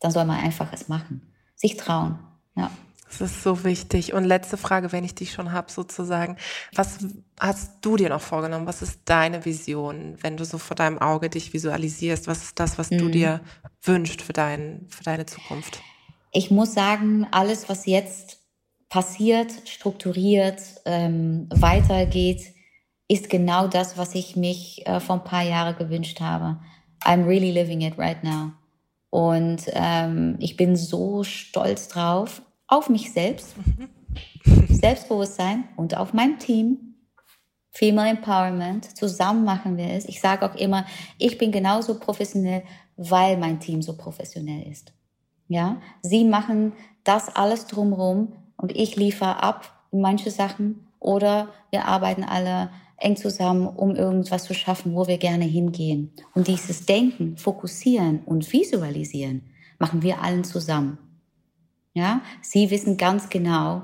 dann 0.00 0.10
soll 0.10 0.24
man 0.24 0.40
einfach 0.40 0.72
es 0.72 0.88
machen, 0.88 1.32
sich 1.54 1.76
trauen. 1.76 2.18
Ja. 2.56 2.70
Das 3.18 3.30
ist 3.30 3.42
so 3.42 3.64
wichtig. 3.64 4.12
Und 4.12 4.24
letzte 4.24 4.56
Frage, 4.56 4.92
wenn 4.92 5.04
ich 5.04 5.14
dich 5.14 5.32
schon 5.32 5.52
habe, 5.52 5.70
sozusagen. 5.70 6.36
Was 6.74 6.98
hast 7.38 7.72
du 7.82 7.96
dir 7.96 8.08
noch 8.08 8.20
vorgenommen? 8.20 8.66
Was 8.66 8.82
ist 8.82 9.00
deine 9.04 9.44
Vision, 9.44 10.16
wenn 10.20 10.36
du 10.36 10.44
so 10.44 10.58
vor 10.58 10.76
deinem 10.76 10.98
Auge 10.98 11.30
dich 11.30 11.52
visualisierst? 11.52 12.26
Was 12.26 12.42
ist 12.42 12.60
das, 12.60 12.78
was 12.78 12.90
mhm. 12.90 12.98
du 12.98 13.08
dir 13.08 13.40
wünschst 13.82 14.22
für, 14.22 14.32
dein, 14.32 14.86
für 14.88 15.04
deine 15.04 15.26
Zukunft? 15.26 15.80
Ich 16.32 16.50
muss 16.50 16.74
sagen, 16.74 17.26
alles, 17.30 17.68
was 17.68 17.86
jetzt 17.86 18.38
passiert, 18.88 19.52
strukturiert, 19.68 20.60
ähm, 20.84 21.48
weitergeht, 21.50 22.54
ist 23.08 23.28
genau 23.28 23.68
das, 23.68 23.98
was 23.98 24.14
ich 24.14 24.36
mich 24.36 24.86
äh, 24.86 25.00
vor 25.00 25.16
ein 25.16 25.24
paar 25.24 25.42
Jahren 25.42 25.76
gewünscht 25.76 26.20
habe. 26.20 26.58
I'm 27.04 27.26
really 27.26 27.52
living 27.52 27.82
it 27.82 27.98
right 27.98 28.22
now. 28.24 28.52
Und 29.10 29.66
ähm, 29.72 30.36
ich 30.40 30.56
bin 30.56 30.74
so 30.74 31.22
stolz 31.22 31.86
drauf, 31.86 32.42
auf 32.66 32.88
mich 32.88 33.12
selbst, 33.12 33.54
Selbstbewusstsein 34.68 35.64
und 35.76 35.96
auf 35.96 36.12
mein 36.12 36.38
Team. 36.38 36.90
Female 37.70 38.10
Empowerment, 38.10 38.96
zusammen 38.96 39.44
machen 39.44 39.76
wir 39.76 39.90
es. 39.90 40.04
Ich 40.04 40.20
sage 40.20 40.48
auch 40.48 40.54
immer, 40.54 40.86
ich 41.18 41.38
bin 41.38 41.50
genauso 41.50 41.98
professionell, 41.98 42.62
weil 42.96 43.36
mein 43.36 43.58
Team 43.58 43.82
so 43.82 43.96
professionell 43.96 44.70
ist. 44.70 44.92
Ja, 45.48 45.80
sie 46.00 46.24
machen 46.24 46.72
das 47.02 47.34
alles 47.34 47.66
drumherum 47.66 48.32
und 48.56 48.74
ich 48.76 48.94
liefere 48.94 49.42
ab 49.42 49.86
manche 49.90 50.30
Sachen 50.30 50.86
oder 51.00 51.48
wir 51.70 51.86
arbeiten 51.86 52.22
alle 52.22 52.70
eng 52.96 53.16
zusammen, 53.16 53.66
um 53.66 53.94
irgendwas 53.94 54.44
zu 54.44 54.54
schaffen, 54.54 54.94
wo 54.94 55.06
wir 55.06 55.18
gerne 55.18 55.44
hingehen. 55.44 56.12
Und 56.34 56.48
dieses 56.48 56.86
Denken, 56.86 57.36
Fokussieren 57.36 58.20
und 58.24 58.52
Visualisieren 58.52 59.42
machen 59.78 60.02
wir 60.02 60.22
allen 60.22 60.44
zusammen. 60.44 60.98
Ja, 61.94 62.22
sie 62.42 62.70
wissen 62.70 62.96
ganz 62.96 63.28
genau, 63.28 63.82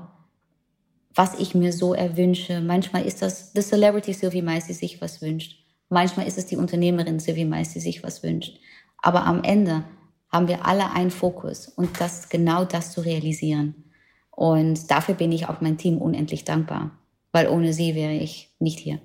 was 1.15 1.39
ich 1.39 1.55
mir 1.55 1.73
so 1.73 1.93
erwünsche. 1.93 2.61
Manchmal 2.61 3.05
ist 3.05 3.21
das 3.21 3.51
the 3.53 3.61
Celebrity 3.61 4.13
Sylvie 4.13 4.41
Mais, 4.41 4.67
die 4.67 4.73
sich 4.73 5.01
was 5.01 5.21
wünscht. 5.21 5.57
Manchmal 5.89 6.27
ist 6.27 6.37
es 6.37 6.45
die 6.45 6.57
Unternehmerin 6.57 7.19
Sylvie 7.19 7.45
Mais, 7.45 7.73
die 7.73 7.79
sich 7.79 8.03
was 8.03 8.21
wünscht. 8.21 8.59
Aber 8.97 9.25
am 9.25 9.43
Ende 9.43 9.83
haben 10.29 10.47
wir 10.47 10.65
alle 10.65 10.91
einen 10.91 11.11
Fokus 11.11 11.67
und 11.67 11.99
das 11.99 12.29
genau 12.29 12.65
das 12.65 12.91
zu 12.91 13.01
realisieren. 13.01 13.85
Und 14.29 14.91
dafür 14.91 15.15
bin 15.15 15.31
ich 15.31 15.47
auch 15.47 15.61
mein 15.61 15.77
Team 15.77 15.97
unendlich 15.97 16.45
dankbar 16.45 16.91
weil 17.31 17.47
ohne 17.47 17.73
sie 17.73 17.95
wäre 17.95 18.13
ich 18.13 18.53
nicht 18.59 18.79
hier. 18.79 18.99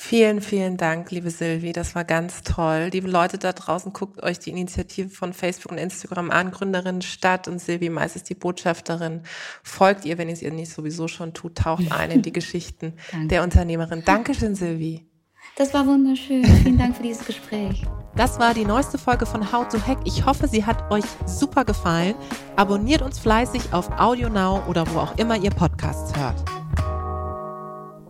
Vielen, 0.00 0.40
vielen 0.40 0.76
Dank, 0.76 1.10
liebe 1.10 1.28
Silvi. 1.28 1.72
Das 1.72 1.96
war 1.96 2.04
ganz 2.04 2.42
toll. 2.42 2.88
Liebe 2.92 3.10
Leute 3.10 3.36
da 3.36 3.52
draußen, 3.52 3.92
guckt 3.92 4.22
euch 4.22 4.38
die 4.38 4.50
Initiative 4.50 5.10
von 5.10 5.32
Facebook 5.32 5.72
und 5.72 5.78
Instagram 5.78 6.30
an. 6.30 6.52
Gründerin 6.52 7.02
Stadt 7.02 7.48
und 7.48 7.58
Silvi 7.60 7.90
Mais 7.90 8.14
ist 8.14 8.30
die 8.30 8.34
Botschafterin. 8.34 9.22
Folgt 9.64 10.04
ihr, 10.04 10.16
wenn 10.16 10.28
ihr 10.28 10.34
es 10.34 10.40
ihr 10.40 10.52
nicht 10.52 10.72
sowieso 10.72 11.08
schon 11.08 11.34
tut, 11.34 11.56
taucht 11.56 11.90
ein 11.90 12.12
in 12.12 12.22
die 12.22 12.32
Geschichten 12.32 12.94
der 13.24 13.42
Unternehmerin. 13.42 14.04
Dankeschön, 14.04 14.54
Silvi. 14.54 15.04
Das 15.56 15.74
war 15.74 15.84
wunderschön. 15.84 16.44
Vielen 16.44 16.78
Dank 16.78 16.96
für 16.96 17.02
dieses 17.02 17.26
Gespräch. 17.26 17.82
Das 18.14 18.38
war 18.38 18.54
die 18.54 18.64
neueste 18.64 18.98
Folge 18.98 19.26
von 19.26 19.52
How 19.52 19.66
to 19.66 19.84
Hack. 19.84 19.98
Ich 20.04 20.24
hoffe, 20.24 20.46
sie 20.46 20.64
hat 20.64 20.92
euch 20.92 21.04
super 21.26 21.64
gefallen. 21.64 22.14
Abonniert 22.54 23.02
uns 23.02 23.18
fleißig 23.18 23.72
auf 23.72 23.90
Audio 23.98 24.28
Now 24.28 24.62
oder 24.68 24.86
wo 24.94 25.00
auch 25.00 25.18
immer 25.18 25.36
ihr 25.36 25.50
Podcasts 25.50 26.16
hört. 26.16 26.57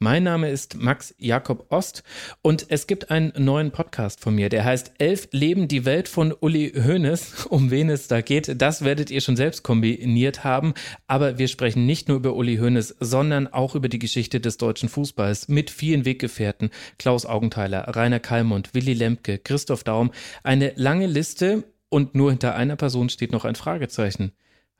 Mein 0.00 0.22
Name 0.22 0.48
ist 0.48 0.76
Max 0.76 1.12
Jakob 1.18 1.72
Ost 1.72 2.04
und 2.40 2.66
es 2.68 2.86
gibt 2.86 3.10
einen 3.10 3.32
neuen 3.36 3.72
Podcast 3.72 4.20
von 4.20 4.32
mir, 4.32 4.48
der 4.48 4.64
heißt 4.64 4.92
Elf 4.98 5.26
Leben 5.32 5.66
die 5.66 5.84
Welt 5.84 6.06
von 6.06 6.32
Uli 6.38 6.72
Hoeneß. 6.72 7.46
Um 7.48 7.72
wen 7.72 7.90
es 7.90 8.06
da 8.06 8.20
geht, 8.20 8.62
das 8.62 8.84
werdet 8.84 9.10
ihr 9.10 9.20
schon 9.20 9.34
selbst 9.34 9.64
kombiniert 9.64 10.44
haben. 10.44 10.74
Aber 11.08 11.38
wir 11.38 11.48
sprechen 11.48 11.84
nicht 11.84 12.06
nur 12.06 12.18
über 12.18 12.36
Uli 12.36 12.58
Hoeneß, 12.58 12.94
sondern 13.00 13.48
auch 13.48 13.74
über 13.74 13.88
die 13.88 13.98
Geschichte 13.98 14.38
des 14.38 14.56
deutschen 14.56 14.88
Fußballs 14.88 15.48
mit 15.48 15.68
vielen 15.68 16.04
Weggefährten. 16.04 16.70
Klaus 16.98 17.26
Augenthaler, 17.26 17.96
Rainer 17.96 18.20
Kallmund, 18.20 18.74
Willy 18.74 18.94
Lemke, 18.94 19.38
Christoph 19.38 19.82
Daum. 19.82 20.12
Eine 20.44 20.74
lange 20.76 21.08
Liste 21.08 21.64
und 21.88 22.14
nur 22.14 22.30
hinter 22.30 22.54
einer 22.54 22.76
Person 22.76 23.08
steht 23.08 23.32
noch 23.32 23.44
ein 23.44 23.56
Fragezeichen. 23.56 24.30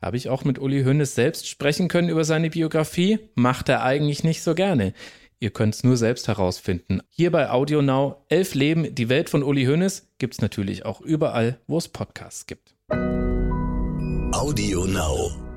Habe 0.00 0.16
ich 0.16 0.28
auch 0.28 0.44
mit 0.44 0.58
Uli 0.58 0.84
Hoeneß 0.84 1.14
selbst 1.14 1.48
sprechen 1.48 1.88
können 1.88 2.08
über 2.08 2.24
seine 2.24 2.50
Biografie? 2.50 3.18
Macht 3.34 3.68
er 3.68 3.82
eigentlich 3.82 4.22
nicht 4.22 4.42
so 4.42 4.54
gerne. 4.54 4.92
Ihr 5.40 5.50
könnt 5.50 5.74
es 5.74 5.84
nur 5.84 5.96
selbst 5.96 6.28
herausfinden. 6.28 7.00
Hier 7.08 7.30
bei 7.30 7.50
Audio 7.50 7.82
Now, 7.82 8.24
Elf 8.28 8.54
Leben, 8.54 8.94
die 8.94 9.08
Welt 9.08 9.30
von 9.30 9.42
Uli 9.42 9.64
Hoeneß, 9.64 10.08
gibt 10.18 10.34
es 10.34 10.40
natürlich 10.40 10.84
auch 10.84 11.00
überall, 11.00 11.60
wo 11.66 11.78
es 11.78 11.88
Podcasts 11.88 12.46
gibt. 12.46 12.74
Audio 14.32 14.84
Now. 14.84 15.47